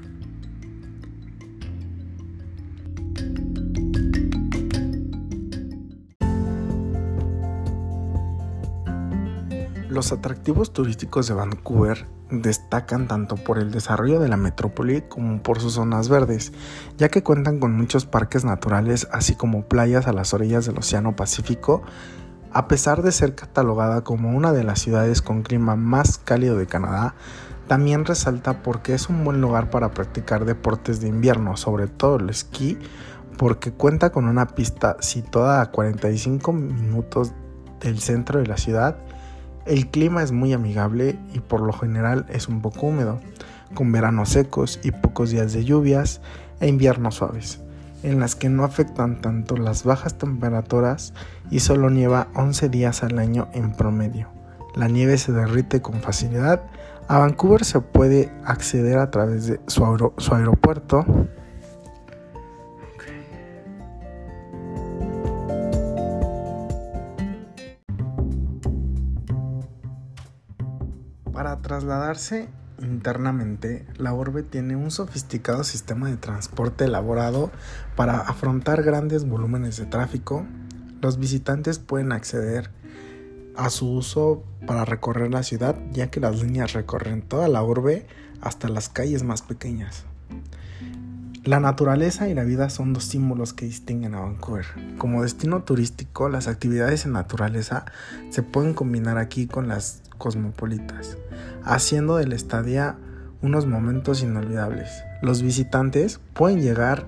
Los 9.91 10.13
atractivos 10.13 10.73
turísticos 10.73 11.27
de 11.27 11.35
Vancouver 11.35 12.07
destacan 12.31 13.09
tanto 13.09 13.35
por 13.35 13.59
el 13.59 13.73
desarrollo 13.73 14.21
de 14.21 14.29
la 14.29 14.37
metrópoli 14.37 15.03
como 15.03 15.43
por 15.43 15.59
sus 15.59 15.73
zonas 15.73 16.09
verdes, 16.09 16.53
ya 16.97 17.09
que 17.09 17.25
cuentan 17.25 17.59
con 17.59 17.77
muchos 17.77 18.07
parques 18.07 18.45
naturales 18.45 19.09
así 19.11 19.35
como 19.35 19.65
playas 19.65 20.07
a 20.07 20.13
las 20.13 20.33
orillas 20.33 20.65
del 20.65 20.79
Océano 20.79 21.17
Pacífico, 21.17 21.83
a 22.53 22.69
pesar 22.69 23.03
de 23.03 23.11
ser 23.11 23.35
catalogada 23.35 24.05
como 24.05 24.31
una 24.31 24.53
de 24.53 24.63
las 24.63 24.79
ciudades 24.79 25.23
con 25.23 25.43
clima 25.43 25.75
más 25.75 26.19
cálido 26.19 26.57
de 26.57 26.69
Canadá, 26.69 27.17
también 27.67 28.05
resalta 28.05 28.63
porque 28.63 28.95
es 28.95 29.09
un 29.09 29.25
buen 29.25 29.41
lugar 29.41 29.71
para 29.71 29.91
practicar 29.91 30.45
deportes 30.45 31.01
de 31.01 31.09
invierno, 31.09 31.57
sobre 31.57 31.89
todo 31.89 32.19
el 32.19 32.31
esquí, 32.31 32.79
porque 33.39 33.73
cuenta 33.73 34.13
con 34.13 34.27
una 34.27 34.47
pista 34.47 34.99
situada 35.01 35.63
a 35.63 35.73
45 35.73 36.53
minutos 36.53 37.33
del 37.81 37.99
centro 37.99 38.39
de 38.39 38.47
la 38.47 38.57
ciudad 38.57 38.97
el 39.67 39.89
clima 39.89 40.23
es 40.23 40.33
muy 40.33 40.53
amigable 40.53 41.19
y 41.33 41.41
por 41.41 41.61
lo 41.61 41.73
general 41.73 42.27
es 42.29 42.49
un 42.49 42.63
poco 42.63 42.87
húmedo, 42.87 43.21
con 43.75 43.93
veranos 43.93 44.31
secos 44.31 44.81
y 44.83 44.91
pocos 44.91 45.31
días 45.31 45.53
de 45.53 45.65
lluvias 45.65 46.21
e 46.61 46.69
inviernos 46.69 47.17
suaves, 47.17 47.61
en 48.03 48.21
las 48.21 48.35
que 48.35 48.49
no 48.49 48.65
afectan 48.65 49.21
tanto 49.21 49.57
las 49.57 49.85
bajas 49.85 50.19
temperaturas 50.19 51.13
y 51.51 51.61
solo 51.61 51.91
nieva 51.91 52.29
11 52.35 52.69
días 52.69 53.03
al 53.03 53.19
año 53.19 53.49
en 53.53 53.73
promedio. 53.73 54.29
La 54.75 54.89
nieve 54.89 55.19
se 55.19 55.33
derrite 55.33 55.83
con 55.83 56.01
facilidad. 56.01 56.63
A 57.09 57.19
Vancouver 57.19 57.65
se 57.65 57.81
puede 57.81 58.33
acceder 58.45 58.99
a 58.99 59.11
través 59.11 59.47
de 59.47 59.61
su, 59.67 60.13
su 60.17 60.35
aeropuerto, 60.35 61.05
trasladarse 71.71 72.49
internamente, 72.83 73.87
la 73.97 74.13
orbe 74.13 74.43
tiene 74.43 74.75
un 74.75 74.91
sofisticado 74.91 75.63
sistema 75.63 76.09
de 76.09 76.17
transporte 76.17 76.87
elaborado 76.87 77.53
para 77.95 78.19
afrontar 78.19 78.83
grandes 78.83 79.25
volúmenes 79.25 79.77
de 79.77 79.87
tráfico. 79.87 80.45
Los 81.01 81.21
visitantes 81.21 81.79
pueden 81.79 82.11
acceder 82.11 82.73
a 83.55 83.71
su 83.71 83.89
uso 83.89 84.43
para 84.67 84.85
recorrer 84.85 85.31
la 85.31 85.45
ciudad, 85.45 85.77
ya 85.93 86.11
que 86.11 86.19
las 86.19 86.43
líneas 86.43 86.73
recorren 86.73 87.23
toda 87.23 87.47
la 87.47 87.63
orbe 87.63 88.05
hasta 88.41 88.69
las 88.69 88.89
calles 88.89 89.23
más 89.23 89.43
pequeñas. 89.43 90.07
La 91.45 91.59
naturaleza 91.59 92.29
y 92.29 92.35
la 92.35 92.45
vida 92.45 92.69
son 92.69 92.93
dos 92.93 93.05
símbolos 93.05 93.55
que 93.55 93.65
distinguen 93.65 94.15
a 94.15 94.21
Vancouver. 94.21 94.67
Como 94.99 95.23
destino 95.23 95.63
turístico, 95.63 96.29
las 96.29 96.49
actividades 96.49 97.07
en 97.07 97.13
naturaleza 97.13 97.87
se 98.29 98.43
pueden 98.43 98.75
combinar 98.75 99.17
aquí 99.17 99.47
con 99.47 99.67
las 99.67 100.03
cosmopolitas, 100.19 101.17
haciendo 101.65 102.17
de 102.17 102.27
la 102.27 102.35
estadía 102.35 102.99
unos 103.41 103.65
momentos 103.65 104.23
inolvidables. 104.23 105.03
Los 105.23 105.41
visitantes 105.41 106.21
pueden 106.35 106.61
llegar 106.61 107.07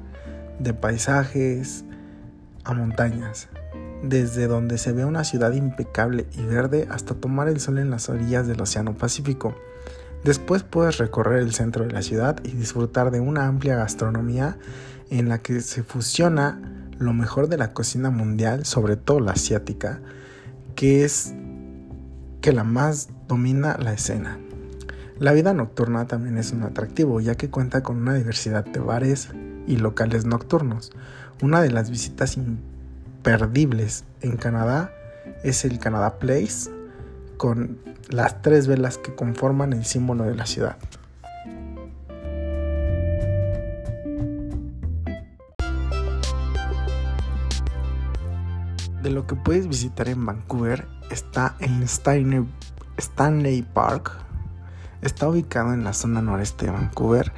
de 0.58 0.72
paisajes 0.72 1.84
a 2.64 2.72
montañas, 2.72 3.50
desde 4.02 4.46
donde 4.46 4.78
se 4.78 4.92
ve 4.92 5.04
una 5.04 5.24
ciudad 5.24 5.52
impecable 5.52 6.26
y 6.32 6.42
verde 6.42 6.88
hasta 6.90 7.14
tomar 7.14 7.48
el 7.48 7.60
sol 7.60 7.76
en 7.76 7.90
las 7.90 8.08
orillas 8.08 8.46
del 8.46 8.62
Océano 8.62 8.94
Pacífico. 8.94 9.54
Después 10.24 10.62
puedes 10.62 10.98
recorrer 10.98 11.40
el 11.40 11.52
centro 11.52 11.84
de 11.84 11.92
la 11.92 12.02
ciudad 12.02 12.36
y 12.44 12.52
disfrutar 12.52 13.10
de 13.10 13.20
una 13.20 13.46
amplia 13.46 13.76
gastronomía 13.76 14.56
en 15.10 15.28
la 15.28 15.38
que 15.38 15.60
se 15.60 15.82
fusiona 15.82 16.60
lo 16.98 17.12
mejor 17.12 17.48
de 17.48 17.58
la 17.58 17.72
cocina 17.72 18.10
mundial, 18.10 18.64
sobre 18.64 18.96
todo 18.96 19.18
la 19.18 19.32
asiática, 19.32 20.00
que 20.76 21.04
es 21.04 21.34
que 22.40 22.52
la 22.52 22.64
más 22.64 23.08
domina 23.26 23.76
la 23.78 23.92
escena. 23.92 24.38
La 25.18 25.32
vida 25.32 25.54
nocturna 25.54 26.06
también 26.06 26.38
es 26.38 26.52
un 26.52 26.62
atractivo, 26.62 27.20
ya 27.20 27.34
que 27.34 27.50
cuenta 27.50 27.82
con 27.82 27.96
una 27.96 28.14
diversidad 28.14 28.64
de 28.64 28.80
bares 28.80 29.28
y 29.66 29.76
locales 29.76 30.24
nocturnos. 30.24 30.92
Una 31.42 31.60
de 31.62 31.70
las 31.70 31.90
visitas 31.90 32.36
imperdibles 32.36 34.04
en 34.20 34.36
Canadá 34.36 34.92
es 35.44 35.64
el 35.64 35.78
Canada 35.78 36.18
Place, 36.18 36.70
con 37.42 37.80
las 38.08 38.40
tres 38.40 38.68
velas 38.68 38.98
que 38.98 39.16
conforman 39.16 39.72
el 39.72 39.84
símbolo 39.84 40.22
de 40.22 40.36
la 40.36 40.46
ciudad. 40.46 40.76
De 49.02 49.10
lo 49.10 49.26
que 49.26 49.34
puedes 49.34 49.66
visitar 49.66 50.08
en 50.08 50.24
Vancouver 50.24 50.86
está 51.10 51.56
en 51.58 51.82
Stanley 51.82 53.62
Park. 53.74 54.12
Está 55.00 55.28
ubicado 55.28 55.74
en 55.74 55.82
la 55.82 55.94
zona 55.94 56.22
noreste 56.22 56.66
de 56.66 56.70
Vancouver. 56.70 57.32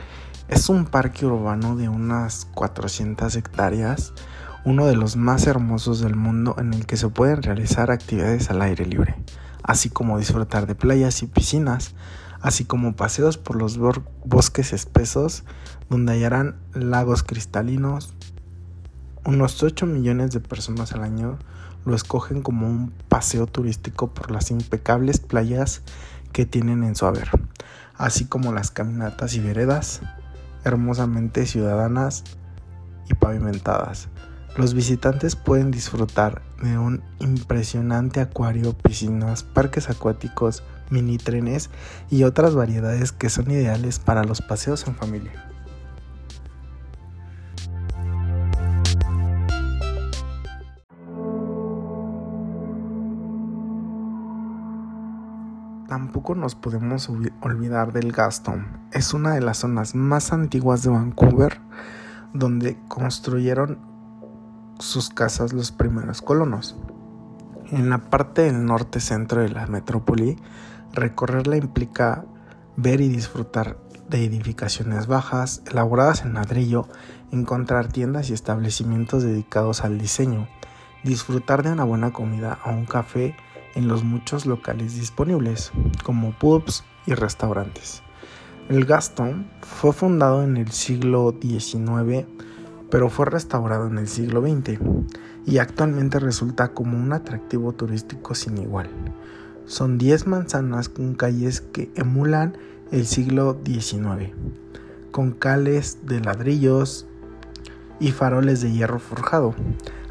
Es 0.49 0.69
un 0.69 0.85
parque 0.85 1.25
urbano 1.25 1.77
de 1.77 1.89
unas 1.89 2.45
400 2.53 3.37
hectáreas, 3.37 4.13
uno 4.67 4.85
de 4.85 4.97
los 4.97 5.17
más 5.17 5.47
hermosos 5.47 6.01
del 6.01 6.15
mundo 6.15 6.57
en 6.59 6.75
el 6.75 6.85
que 6.85 6.99
se 6.99 7.09
pueden 7.09 7.43
realizar 7.43 7.91
actividades 7.91 8.51
al 8.51 8.61
aire 8.61 8.85
libre, 8.85 9.17
así 9.65 9.89
como 9.89 10.19
disfrutar 10.19 10.67
de 10.67 10.77
playas 10.77 11.23
y 11.23 11.27
piscinas, 11.27 11.95
así 12.41 12.65
como 12.65 12.95
paseos 12.95 13.39
por 13.39 13.57
los 13.57 13.79
bosques 14.25 14.73
espesos 14.73 15.43
donde 15.89 16.13
hallarán 16.13 16.57
lagos 16.75 17.23
cristalinos. 17.23 18.15
Unos 19.25 19.63
8 19.63 19.87
millones 19.87 20.31
de 20.31 20.41
personas 20.41 20.93
al 20.93 21.03
año 21.03 21.39
lo 21.87 21.95
escogen 21.97 22.43
como 22.43 22.69
un 22.69 22.93
paseo 23.09 23.47
turístico 23.47 24.13
por 24.13 24.31
las 24.31 24.51
impecables 24.51 25.19
playas 25.19 25.83
que 26.33 26.45
tienen 26.45 26.85
en 26.85 26.95
su 26.95 27.07
haber, 27.07 27.31
así 27.97 28.27
como 28.27 28.53
las 28.53 28.71
caminatas 28.71 29.35
y 29.35 29.41
veredas 29.41 30.03
hermosamente 30.65 31.47
ciudadanas 31.47 32.25
y 33.09 33.15
pavimentadas. 33.15 34.09
Los 34.57 34.73
visitantes 34.73 35.35
pueden 35.35 35.73
disfrutar 35.73 36.43
de 36.63 36.79
un 36.79 37.03
impresionante 37.19 38.21
acuario, 38.21 38.73
piscinas, 38.73 39.43
parques 39.43 39.91
acuáticos, 39.91 40.63
mini 40.91 41.19
trenes 41.19 41.71
y 42.09 42.23
otras 42.23 42.55
variedades 42.55 43.11
que 43.11 43.31
son 43.31 43.51
ideales 43.51 43.99
para 43.99 44.23
los 44.23 44.43
paseos 44.43 44.87
en 44.87 44.95
familia. 44.95 45.51
Tampoco 55.89 56.37
nos 56.37 56.55
podemos 56.55 57.11
olvidar 57.41 57.93
del 57.93 58.13
Gaston. 58.13 58.67
Es 58.93 59.15
una 59.15 59.35
de 59.35 59.41
las 59.41 59.59
zonas 59.59 59.97
más 59.97 60.33
antiguas 60.33 60.85
de 60.85 60.91
Vancouver 60.91 61.61
donde 62.33 62.77
construyeron 62.89 63.94
sus 64.79 65.11
casas 65.11 65.53
los 65.53 65.73
primeros 65.73 66.23
colonos. 66.23 66.77
En 67.71 67.91
la 67.91 67.99
parte 67.99 68.43
del 68.43 68.65
norte 68.65 69.01
centro 69.01 69.41
de 69.41 69.49
la 69.49 69.67
metrópoli, 69.67 70.37
recorrerla 70.93 71.57
implica 71.57 72.25
ver 72.77 73.01
y 73.01 73.09
disfrutar 73.09 73.79
de 74.09 74.25
edificaciones 74.25 75.07
bajas, 75.07 75.63
elaboradas 75.71 76.23
en 76.23 76.35
ladrillo, 76.35 76.89
encontrar 77.33 77.89
tiendas 77.89 78.31
y 78.31 78.35
establecimientos 78.35 79.23
dedicados 79.23 79.83
al 79.83 79.99
diseño, 79.99 80.49
disfrutar 81.03 81.63
de 81.63 81.73
una 81.73 81.85
buena 81.85 82.13
comida 82.13 82.59
o 82.65 82.71
un 82.71 82.87
café 82.87 83.37
en 83.75 83.89
los 83.89 84.05
muchos 84.05 84.47
locales 84.47 84.95
disponibles, 84.95 85.73
como 86.05 86.33
pubs 86.39 86.85
y 87.07 87.15
restaurantes. 87.15 88.03
El 88.69 88.85
Gaston 88.85 89.47
fue 89.61 89.93
fundado 89.93 90.43
en 90.43 90.57
el 90.57 90.71
siglo 90.71 91.35
XIX, 91.41 92.27
pero 92.95 93.09
fue 93.09 93.27
restaurado 93.27 93.89
en 93.89 93.99
el 93.99 94.07
siglo 94.07 94.41
XX 94.41 94.79
y 95.47 95.59
actualmente 95.59 96.21
resulta 96.21 96.69
como 96.69 96.97
un 96.97 97.13
atractivo 97.13 97.73
turístico 97.73 98.37
sin 98.37 98.57
igual. 98.57 98.89
Son 99.67 99.99
10 99.99 100.29
manzanas 100.29 100.89
con 100.89 101.15
calles 101.15 101.61
que 101.61 101.91
emulan 101.97 102.57
el 102.93 103.05
siglo 103.07 103.59
XIX, 103.67 104.31
con 105.11 105.33
cales 105.33 106.07
de 106.07 106.21
ladrillos 106.21 107.07
y 107.99 108.13
faroles 108.13 108.61
de 108.61 108.71
hierro 108.71 109.01
forjado. 109.01 109.57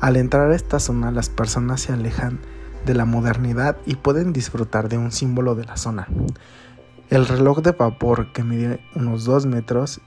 Al 0.02 0.18
entrar 0.18 0.52
a 0.52 0.56
esta 0.56 0.82
zona 0.82 1.10
las 1.10 1.30
personas 1.30 1.80
se 1.80 1.94
alejan 1.94 2.40
de 2.86 2.96
la 2.96 3.06
modernidad 3.06 3.78
y 3.86 3.96
pueden 3.96 4.34
disfrutar 4.34 4.90
de 4.90 4.98
un 4.98 5.14
símbolo 5.14 5.56
de 5.56 5.64
la 5.64 5.78
zona. 5.78 6.10
El 7.10 7.28
reloj 7.28 7.62
de 7.62 7.72
vapor 7.72 8.34
que 8.34 8.44
mide 8.44 8.82
unos 8.94 9.24
2 9.24 9.46
metros 9.46 10.02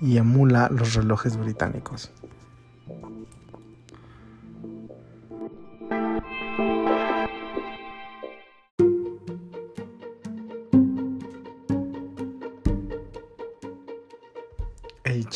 y 0.00 0.18
emula 0.18 0.68
los 0.70 0.94
relojes 0.94 1.36
británicos. 1.36 2.12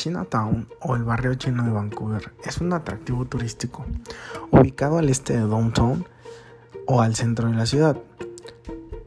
Chinatown 0.03 0.67
o 0.81 0.97
el 0.97 1.03
barrio 1.05 1.33
chino 1.35 1.63
de 1.63 1.71
Vancouver 1.71 2.33
es 2.43 2.57
un 2.57 2.73
atractivo 2.73 3.23
turístico 3.23 3.85
ubicado 4.51 4.97
al 4.97 5.07
este 5.07 5.31
de 5.31 5.39
Downtown 5.39 6.05
o 6.87 7.01
al 7.01 7.15
centro 7.15 7.47
de 7.47 7.55
la 7.55 7.65
ciudad. 7.65 7.95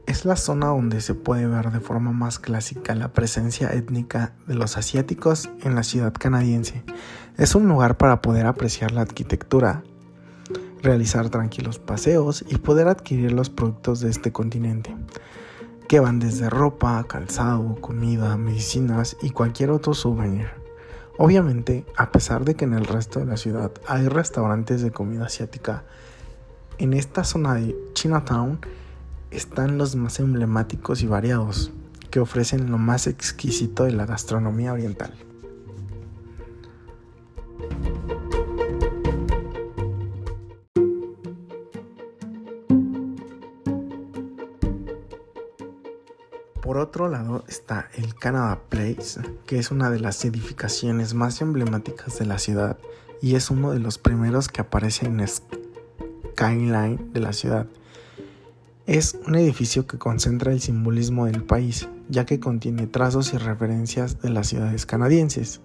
Es 0.07 0.25
la 0.25 0.35
zona 0.35 0.69
donde 0.69 1.01
se 1.01 1.13
puede 1.13 1.45
ver 1.45 1.69
de 1.69 1.81
forma 1.81 2.13
más 2.13 2.39
clásica 2.39 2.95
la 2.95 3.13
presencia 3.13 3.71
étnica 3.73 4.33
de 4.47 4.55
los 4.55 4.75
asiáticos 4.75 5.51
en 5.61 5.75
la 5.75 5.83
ciudad 5.83 6.13
canadiense. 6.13 6.83
Es 7.37 7.53
un 7.53 7.67
lugar 7.67 7.97
para 7.97 8.23
poder 8.23 8.47
apreciar 8.47 8.91
la 8.91 9.01
arquitectura, 9.01 9.83
realizar 10.81 11.29
tranquilos 11.29 11.77
paseos 11.77 12.43
y 12.49 12.57
poder 12.57 12.87
adquirir 12.87 13.33
los 13.33 13.51
productos 13.51 13.99
de 13.99 14.09
este 14.09 14.31
continente, 14.31 14.97
que 15.87 15.99
van 15.99 16.17
desde 16.17 16.49
ropa, 16.49 17.03
calzado, 17.07 17.75
comida, 17.81 18.35
medicinas 18.35 19.15
y 19.21 19.29
cualquier 19.29 19.69
otro 19.69 19.93
souvenir. 19.93 20.66
Obviamente, 21.17 21.83
a 21.95 22.11
pesar 22.11 22.45
de 22.45 22.55
que 22.55 22.65
en 22.65 22.73
el 22.73 22.85
resto 22.85 23.19
de 23.19 23.25
la 23.25 23.37
ciudad 23.37 23.71
hay 23.87 24.07
restaurantes 24.07 24.81
de 24.81 24.91
comida 24.91 25.25
asiática, 25.25 25.83
en 26.77 26.93
esta 26.93 27.23
zona 27.23 27.55
de 27.55 27.75
Chinatown 27.93 28.59
están 29.31 29.79
los 29.79 29.95
más 29.95 30.19
emblemáticos 30.19 31.01
y 31.01 31.07
variados, 31.07 31.71
que 32.11 32.19
ofrecen 32.19 32.69
lo 32.69 32.77
más 32.77 33.07
exquisito 33.07 33.83
de 33.83 33.93
la 33.93 34.05
gastronomía 34.05 34.73
oriental. 34.73 35.13
Por 46.61 46.77
otro 46.77 47.07
lado 47.07 47.43
está 47.47 47.89
el 47.95 48.15
Canada 48.15 48.59
Place, 48.69 49.21
que 49.45 49.59
es 49.59 49.71
una 49.71 49.89
de 49.89 49.99
las 49.99 50.23
edificaciones 50.25 51.13
más 51.13 51.41
emblemáticas 51.41 52.19
de 52.19 52.25
la 52.25 52.39
ciudad 52.39 52.77
y 53.21 53.35
es 53.35 53.49
uno 53.49 53.71
de 53.71 53.79
los 53.79 53.97
primeros 53.97 54.47
que 54.47 54.61
aparece 54.61 55.05
en, 55.05 55.25
skyline 56.37 57.11
de 57.13 57.19
la 57.19 57.33
ciudad. 57.33 57.67
Es 58.85 59.17
un 59.27 59.35
edificio 59.35 59.85
que 59.87 59.97
concentra 59.97 60.51
el 60.51 60.61
simbolismo 60.61 61.25
del 61.25 61.43
país, 61.43 61.89
ya 62.09 62.25
que 62.25 62.39
contiene 62.39 62.87
trazos 62.87 63.33
y 63.33 63.37
referencias 63.37 64.21
de 64.21 64.29
las 64.29 64.47
ciudades 64.47 64.85
canadienses. 64.85 65.61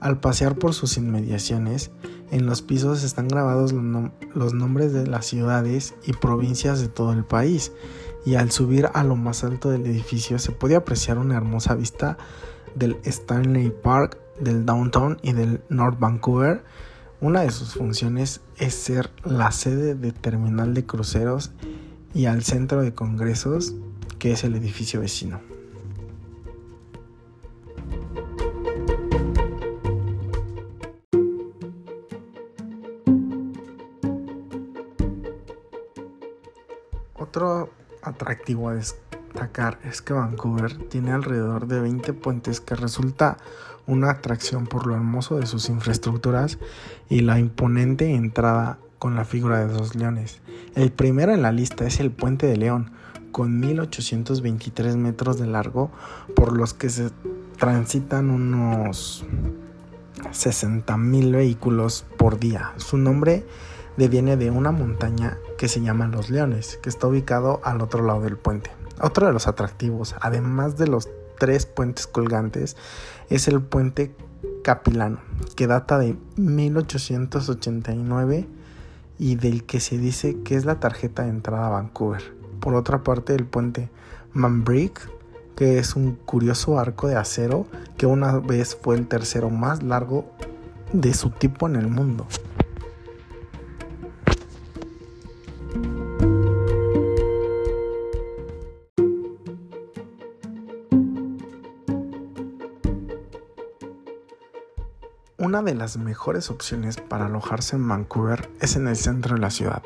Al 0.00 0.20
pasear 0.20 0.56
por 0.56 0.74
sus 0.74 0.96
inmediaciones, 0.96 1.90
en 2.30 2.46
los 2.46 2.62
pisos 2.62 3.02
están 3.02 3.28
grabados 3.28 3.72
los 3.72 4.54
nombres 4.54 4.92
de 4.92 5.06
las 5.06 5.26
ciudades 5.26 5.94
y 6.06 6.12
provincias 6.12 6.80
de 6.80 6.88
todo 6.88 7.12
el 7.12 7.24
país, 7.24 7.72
y 8.24 8.34
al 8.34 8.50
subir 8.50 8.88
a 8.92 9.04
lo 9.04 9.16
más 9.16 9.44
alto 9.44 9.70
del 9.70 9.86
edificio 9.86 10.38
se 10.38 10.52
puede 10.52 10.76
apreciar 10.76 11.18
una 11.18 11.36
hermosa 11.36 11.74
vista 11.74 12.18
del 12.74 12.96
Stanley 13.04 13.70
Park, 13.70 14.18
del 14.40 14.66
Downtown 14.66 15.18
y 15.22 15.32
del 15.32 15.62
North 15.68 15.98
Vancouver, 15.98 16.62
una 17.20 17.40
de 17.40 17.50
sus 17.50 17.74
funciones 17.74 18.42
es 18.58 18.74
ser 18.74 19.10
la 19.24 19.50
sede 19.50 19.94
de 19.94 20.12
terminal 20.12 20.74
de 20.74 20.84
cruceros 20.84 21.52
y 22.14 22.26
al 22.26 22.44
centro 22.44 22.82
de 22.82 22.92
congresos, 22.92 23.74
que 24.18 24.32
es 24.32 24.44
el 24.44 24.54
edificio 24.54 25.00
vecino. 25.00 25.55
Atractivo 38.46 38.68
a 38.68 38.74
destacar 38.74 39.80
es 39.82 40.02
que 40.02 40.12
Vancouver 40.12 40.76
tiene 40.88 41.10
alrededor 41.10 41.66
de 41.66 41.80
20 41.80 42.12
puentes 42.12 42.60
que 42.60 42.76
resulta 42.76 43.38
una 43.88 44.10
atracción 44.10 44.68
por 44.68 44.86
lo 44.86 44.94
hermoso 44.94 45.36
de 45.40 45.46
sus 45.46 45.68
infraestructuras 45.68 46.58
y 47.08 47.22
la 47.22 47.40
imponente 47.40 48.14
entrada 48.14 48.78
con 49.00 49.16
la 49.16 49.24
figura 49.24 49.66
de 49.66 49.72
dos 49.72 49.96
leones. 49.96 50.40
El 50.76 50.92
primero 50.92 51.34
en 51.34 51.42
la 51.42 51.50
lista 51.50 51.86
es 51.86 51.98
el 51.98 52.12
Puente 52.12 52.46
de 52.46 52.56
León, 52.56 52.92
con 53.32 53.58
1823 53.58 54.94
metros 54.96 55.40
de 55.40 55.48
largo, 55.48 55.90
por 56.36 56.56
los 56.56 56.72
que 56.72 56.88
se 56.88 57.10
transitan 57.58 58.30
unos 58.30 59.24
60.000 60.22 61.32
vehículos 61.32 62.06
por 62.16 62.38
día. 62.38 62.72
Su 62.76 62.96
nombre 62.96 63.44
deviene 63.96 64.36
de 64.36 64.50
una 64.50 64.72
montaña 64.72 65.38
que 65.58 65.68
se 65.68 65.80
llama 65.80 66.06
Los 66.06 66.30
Leones, 66.30 66.78
que 66.82 66.88
está 66.88 67.06
ubicado 67.06 67.60
al 67.64 67.80
otro 67.80 68.04
lado 68.04 68.20
del 68.20 68.36
puente. 68.36 68.70
Otro 69.00 69.26
de 69.26 69.32
los 69.32 69.46
atractivos, 69.46 70.14
además 70.20 70.76
de 70.76 70.86
los 70.86 71.08
tres 71.38 71.66
puentes 71.66 72.06
colgantes, 72.06 72.76
es 73.28 73.48
el 73.48 73.60
puente 73.60 74.14
Capilano, 74.62 75.18
que 75.54 75.66
data 75.66 75.98
de 75.98 76.16
1889 76.36 78.48
y 79.18 79.36
del 79.36 79.64
que 79.64 79.80
se 79.80 79.98
dice 79.98 80.42
que 80.42 80.56
es 80.56 80.64
la 80.64 80.80
tarjeta 80.80 81.22
de 81.22 81.30
entrada 81.30 81.66
a 81.66 81.70
Vancouver. 81.70 82.34
Por 82.60 82.74
otra 82.74 83.02
parte, 83.02 83.34
el 83.34 83.46
puente 83.46 83.90
Manbrick, 84.32 85.10
que 85.56 85.78
es 85.78 85.96
un 85.96 86.16
curioso 86.16 86.78
arco 86.78 87.08
de 87.08 87.16
acero 87.16 87.66
que 87.96 88.06
una 88.06 88.38
vez 88.38 88.76
fue 88.80 88.96
el 88.96 89.06
tercero 89.06 89.50
más 89.50 89.82
largo 89.82 90.26
de 90.92 91.14
su 91.14 91.30
tipo 91.30 91.66
en 91.66 91.76
el 91.76 91.88
mundo. 91.88 92.26
Una 105.56 105.62
de 105.62 105.74
las 105.74 105.96
mejores 105.96 106.50
opciones 106.50 106.98
para 106.98 107.24
alojarse 107.24 107.76
en 107.76 107.88
Vancouver 107.88 108.50
es 108.60 108.76
en 108.76 108.88
el 108.88 108.96
centro 108.96 109.36
de 109.36 109.40
la 109.40 109.48
ciudad, 109.48 109.82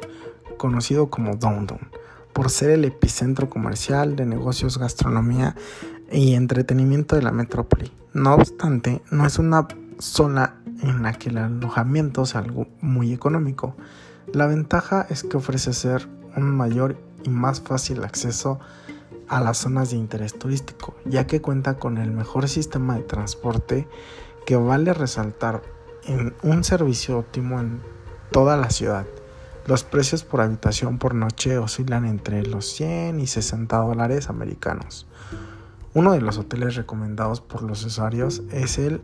conocido 0.57 1.11
como 1.11 1.37
Downtown, 1.37 1.93
por 2.33 2.51
ser 2.51 2.71
el 2.71 2.85
epicentro 2.85 3.49
comercial 3.49 4.17
de 4.17 4.27
negocios, 4.27 4.79
gastronomía 4.79 5.55
y 6.11 6.35
entretenimiento 6.35 7.15
de 7.15 7.23
la 7.23 7.31
metrópoli. 7.31 7.93
No 8.13 8.35
obstante, 8.35 9.01
no 9.13 9.25
es 9.25 9.39
una 9.39 9.69
zona 10.01 10.61
en 10.83 11.05
la 11.05 11.13
que 11.13 11.29
el 11.29 11.39
alojamiento 11.39 12.27
sea 12.27 12.41
algo 12.41 12.67
muy 12.81 13.13
económico. 13.13 13.77
La 14.33 14.49
ventaja 14.49 15.07
es 15.09 15.23
que 15.23 15.37
ofrece 15.37 15.73
ser 15.73 16.09
un 16.35 16.51
mayor 16.51 16.97
y 17.23 17.31
más 17.31 17.61
fácil 17.61 18.03
acceso 18.03 18.59
a 19.29 19.41
las 19.41 19.59
zonas 19.59 19.91
de 19.91 19.99
interés 19.99 20.37
turístico, 20.37 20.97
ya 21.05 21.29
que 21.29 21.41
cuenta 21.41 21.79
con 21.79 21.97
el 21.99 22.11
mejor 22.11 22.49
sistema 22.49 22.97
de 22.97 23.05
transporte 23.05 23.87
que 24.51 24.57
vale 24.57 24.93
resaltar 24.93 25.63
en 26.07 26.35
un 26.43 26.65
servicio 26.65 27.19
óptimo 27.19 27.61
en 27.61 27.81
toda 28.33 28.57
la 28.57 28.69
ciudad. 28.71 29.07
Los 29.65 29.85
precios 29.85 30.25
por 30.25 30.41
habitación 30.41 30.99
por 30.99 31.15
noche 31.15 31.57
oscilan 31.57 32.05
entre 32.05 32.45
los 32.45 32.67
100 32.73 33.21
y 33.21 33.29
60 33.29 33.77
dólares 33.77 34.29
americanos. 34.29 35.07
Uno 35.95 36.15
de 36.15 36.21
los 36.21 36.37
hoteles 36.37 36.75
recomendados 36.75 37.41
por 37.41 37.63
los 37.63 37.85
usuarios 37.85 38.43
es 38.51 38.79
el 38.79 39.01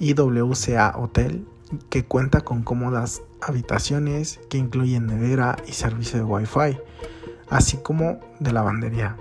IWCA 0.00 0.94
Hotel, 0.98 1.46
que 1.88 2.04
cuenta 2.04 2.40
con 2.40 2.64
cómodas 2.64 3.22
habitaciones 3.40 4.40
que 4.50 4.58
incluyen 4.58 5.06
nevera 5.06 5.54
y 5.68 5.72
servicio 5.74 6.18
de 6.18 6.24
Wi-Fi, 6.24 6.80
así 7.48 7.76
como 7.76 8.18
de 8.40 8.52
lavandería. 8.52 9.16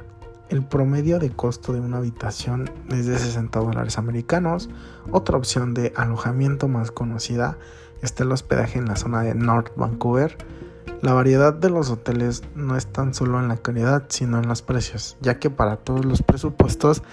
El 0.50 0.64
promedio 0.64 1.20
de 1.20 1.30
costo 1.30 1.74
de 1.74 1.82
una 1.82 1.98
habitación 1.98 2.72
es 2.90 3.06
de 3.06 3.20
60 3.20 3.60
dólares 3.60 3.98
americanos. 3.98 4.70
Otra 5.12 5.38
opción 5.38 5.74
de 5.74 5.92
alojamiento 5.98 6.70
más 6.70 6.92
conocida 6.92 7.58
está 8.02 8.24
el 8.24 8.32
hospedaje 8.32 8.80
en 8.80 8.86
la 8.86 8.96
zona 8.96 9.24
de 9.24 9.36
North 9.36 9.76
Vancouver. 9.76 10.38
La 11.02 11.14
variedad 11.14 11.54
de 11.54 11.70
los 11.70 11.90
hoteles 11.90 12.44
no 12.56 12.78
es 12.78 12.88
tan 12.88 13.14
solo 13.14 13.40
en 13.40 13.50
la 13.50 13.58
calidad, 13.58 14.06
sino 14.08 14.40
en 14.40 14.48
los 14.48 14.62
precios, 14.62 15.18
ya 15.20 15.38
que 15.38 15.50
para 15.50 15.76
todos 15.76 16.06
los 16.06 16.24
presupuestos 16.24 17.04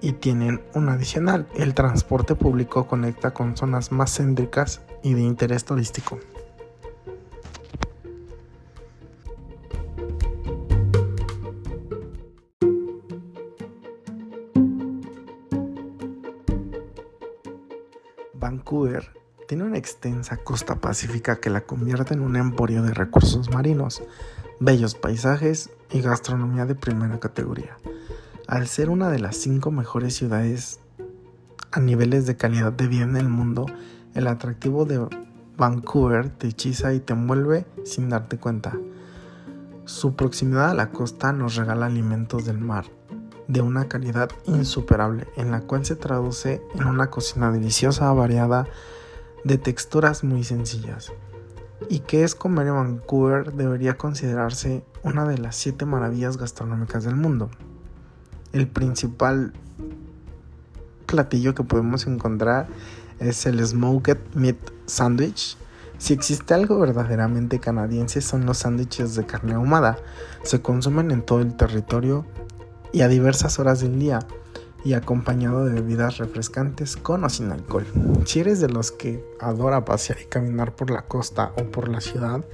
y 0.00 0.12
tienen 0.12 0.62
un 0.74 0.88
adicional, 0.88 1.46
el 1.54 1.74
transporte 1.74 2.34
público 2.34 2.86
conecta 2.86 3.32
con 3.32 3.54
zonas 3.54 3.92
más 3.92 4.16
céntricas 4.16 4.80
y 5.02 5.12
de 5.12 5.20
interés 5.20 5.66
turístico. 5.66 6.18
Vancouver 18.80 19.10
tiene 19.46 19.64
una 19.64 19.76
extensa 19.76 20.38
costa 20.38 20.80
pacífica 20.80 21.36
que 21.36 21.50
la 21.50 21.62
convierte 21.62 22.14
en 22.14 22.20
un 22.20 22.36
emporio 22.36 22.82
de 22.82 22.94
recursos 22.94 23.50
marinos, 23.50 24.02
bellos 24.58 24.94
paisajes 24.94 25.70
y 25.90 26.00
gastronomía 26.00 26.64
de 26.64 26.74
primera 26.74 27.20
categoría. 27.20 27.76
Al 28.46 28.68
ser 28.68 28.88
una 28.88 29.10
de 29.10 29.18
las 29.18 29.36
cinco 29.36 29.70
mejores 29.70 30.14
ciudades 30.14 30.80
a 31.72 31.80
niveles 31.80 32.26
de 32.26 32.36
calidad 32.36 32.72
de 32.72 32.86
vida 32.86 33.04
en 33.04 33.16
el 33.16 33.28
mundo, 33.28 33.66
el 34.14 34.28
atractivo 34.28 34.86
de 34.86 35.06
Vancouver 35.58 36.30
te 36.30 36.48
hechiza 36.48 36.94
y 36.94 37.00
te 37.00 37.12
envuelve 37.12 37.66
sin 37.84 38.08
darte 38.08 38.38
cuenta. 38.38 38.78
Su 39.84 40.14
proximidad 40.16 40.70
a 40.70 40.74
la 40.74 40.90
costa 40.90 41.32
nos 41.32 41.56
regala 41.56 41.86
alimentos 41.86 42.46
del 42.46 42.58
mar, 42.58 42.86
de 43.50 43.62
una 43.62 43.88
calidad 43.88 44.30
insuperable, 44.46 45.26
en 45.36 45.50
la 45.50 45.62
cual 45.62 45.84
se 45.84 45.96
traduce 45.96 46.62
en 46.74 46.86
una 46.86 47.10
cocina 47.10 47.50
deliciosa, 47.50 48.12
variada, 48.12 48.66
de 49.44 49.58
texturas 49.58 50.22
muy 50.22 50.44
sencillas. 50.44 51.12
Y 51.88 52.00
que 52.00 52.22
es 52.22 52.36
comer 52.36 52.68
en 52.68 52.74
Vancouver 52.74 53.52
debería 53.52 53.96
considerarse 53.96 54.84
una 55.02 55.26
de 55.26 55.38
las 55.38 55.56
siete 55.56 55.84
maravillas 55.84 56.36
gastronómicas 56.36 57.04
del 57.04 57.16
mundo. 57.16 57.50
El 58.52 58.68
principal 58.68 59.52
platillo 61.06 61.54
que 61.54 61.64
podemos 61.64 62.06
encontrar 62.06 62.68
es 63.18 63.46
el 63.46 63.66
Smoked 63.66 64.18
Meat 64.34 64.58
Sandwich. 64.86 65.56
Si 65.98 66.14
existe 66.14 66.54
algo 66.54 66.78
verdaderamente 66.78 67.58
canadiense 67.58 68.20
son 68.20 68.46
los 68.46 68.58
sándwiches 68.58 69.16
de 69.16 69.26
carne 69.26 69.54
ahumada. 69.54 69.98
Se 70.44 70.62
consumen 70.62 71.10
en 71.10 71.22
todo 71.22 71.40
el 71.40 71.56
territorio 71.56 72.26
y 72.92 73.02
a 73.02 73.08
diversas 73.08 73.58
horas 73.58 73.80
del 73.80 73.98
día 73.98 74.20
y 74.84 74.94
acompañado 74.94 75.64
de 75.64 75.74
bebidas 75.74 76.18
refrescantes 76.18 76.96
con 76.96 77.24
o 77.24 77.28
sin 77.28 77.50
alcohol. 77.52 77.86
Si 78.24 78.40
eres 78.40 78.60
de 78.60 78.68
los 78.68 78.90
que 78.90 79.24
adora 79.38 79.84
pasear 79.84 80.20
y 80.20 80.26
caminar 80.26 80.74
por 80.74 80.90
la 80.90 81.02
costa 81.02 81.52
o 81.58 81.64
por 81.64 81.88
la 81.88 82.00
ciudad, 82.00 82.44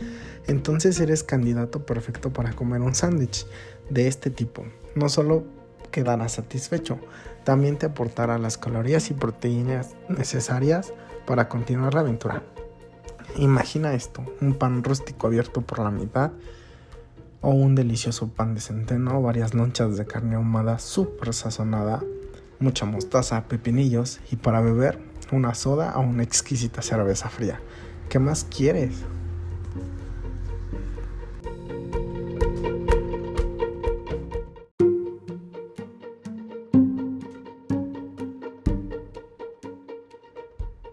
entonces 0.46 0.98
eres 1.00 1.22
candidato 1.22 1.86
perfecto 1.86 2.32
para 2.32 2.52
comer 2.52 2.80
un 2.80 2.94
sándwich 2.94 3.46
de 3.90 4.08
este 4.08 4.30
tipo. 4.30 4.64
No 4.94 5.08
solo 5.08 5.44
quedarás 5.90 6.32
satisfecho, 6.32 6.98
también 7.44 7.78
te 7.78 7.86
aportará 7.86 8.38
las 8.38 8.58
calorías 8.58 9.10
y 9.10 9.14
proteínas 9.14 9.94
necesarias 10.08 10.92
para 11.26 11.48
continuar 11.48 11.94
la 11.94 12.00
aventura. 12.00 12.42
Imagina 13.36 13.94
esto, 13.94 14.24
un 14.40 14.54
pan 14.54 14.82
rústico 14.82 15.26
abierto 15.26 15.60
por 15.60 15.78
la 15.78 15.90
mitad 15.90 16.32
o 17.40 17.50
un 17.50 17.74
delicioso 17.74 18.28
pan 18.28 18.54
de 18.54 18.60
centeno, 18.60 19.20
varias 19.22 19.54
lonchas 19.54 19.96
de 19.96 20.06
carne 20.06 20.36
ahumada 20.36 20.78
súper 20.78 21.34
sazonada, 21.34 22.02
mucha 22.58 22.86
mostaza, 22.86 23.48
pepinillos 23.48 24.20
y 24.30 24.36
para 24.36 24.60
beber 24.60 24.98
una 25.32 25.54
soda 25.54 25.94
o 25.96 26.00
una 26.00 26.22
exquisita 26.22 26.82
cerveza 26.82 27.28
fría. 27.28 27.60
¿Qué 28.08 28.18
más 28.18 28.44
quieres? 28.44 28.92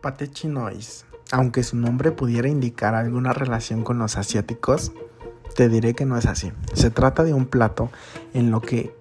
Pate 0.02 0.30
chinois. 0.30 1.06
Aunque 1.32 1.64
su 1.64 1.78
nombre 1.78 2.12
pudiera 2.12 2.50
indicar 2.50 2.94
alguna 2.94 3.32
relación 3.32 3.84
con 3.84 3.98
los 4.00 4.18
asiáticos, 4.18 4.92
te 5.54 5.70
diré 5.70 5.94
que 5.94 6.06
no 6.06 6.18
es 6.18 6.26
así. 6.26 6.52
Se 6.74 6.90
trata 6.90 7.24
de 7.24 7.34
un 7.34 7.46
plato 7.46 7.90
en 8.34 8.52
lo 8.52 8.62
que 8.62 8.96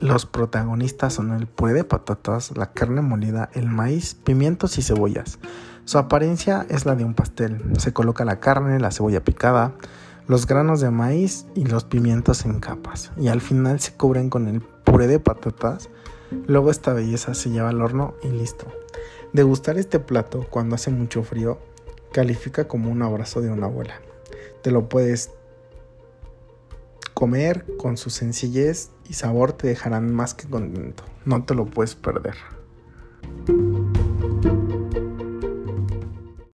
los 0.00 0.26
protagonistas 0.26 1.14
son 1.14 1.32
el 1.32 1.46
puré 1.46 1.72
de 1.72 1.84
patatas, 1.84 2.56
la 2.56 2.72
carne 2.72 3.00
molida, 3.00 3.48
el 3.54 3.66
maíz, 3.68 4.14
pimientos 4.14 4.76
y 4.78 4.82
cebollas. 4.82 5.38
Su 5.86 5.98
apariencia 5.98 6.66
es 6.68 6.86
la 6.86 6.94
de 6.94 7.04
un 7.04 7.14
pastel. 7.14 7.62
Se 7.78 7.92
coloca 7.92 8.24
la 8.24 8.40
carne, 8.40 8.80
la 8.80 8.90
cebolla 8.90 9.24
picada, 9.24 9.72
los 10.26 10.46
granos 10.46 10.80
de 10.80 10.90
maíz 10.90 11.46
y 11.54 11.64
los 11.64 11.84
pimientos 11.84 12.44
en 12.44 12.60
capas. 12.60 13.12
Y 13.16 13.28
al 13.28 13.40
final 13.40 13.80
se 13.80 13.94
cubren 13.94 14.30
con 14.30 14.48
el 14.48 14.60
puré 14.60 15.06
de 15.06 15.20
patatas. 15.20 15.88
Luego 16.46 16.70
esta 16.70 16.92
belleza 16.92 17.34
se 17.34 17.50
lleva 17.50 17.68
al 17.68 17.80
horno 17.80 18.14
y 18.22 18.28
listo. 18.28 18.66
Degustar 19.32 19.78
este 19.78 20.00
plato 20.00 20.46
cuando 20.50 20.74
hace 20.74 20.90
mucho 20.90 21.22
frío 21.22 21.58
califica 22.12 22.68
como 22.68 22.90
un 22.90 23.02
abrazo 23.02 23.40
de 23.40 23.50
una 23.50 23.66
abuela. 23.66 24.00
Te 24.62 24.70
lo 24.70 24.88
puedes 24.88 25.30
comer 27.14 27.64
con 27.78 27.96
su 27.96 28.10
sencillez 28.10 28.90
y 29.08 29.14
sabor 29.14 29.52
te 29.52 29.68
dejarán 29.68 30.12
más 30.12 30.34
que 30.34 30.48
contento. 30.48 31.04
No 31.24 31.44
te 31.44 31.54
lo 31.54 31.66
puedes 31.66 31.94
perder. 31.94 32.34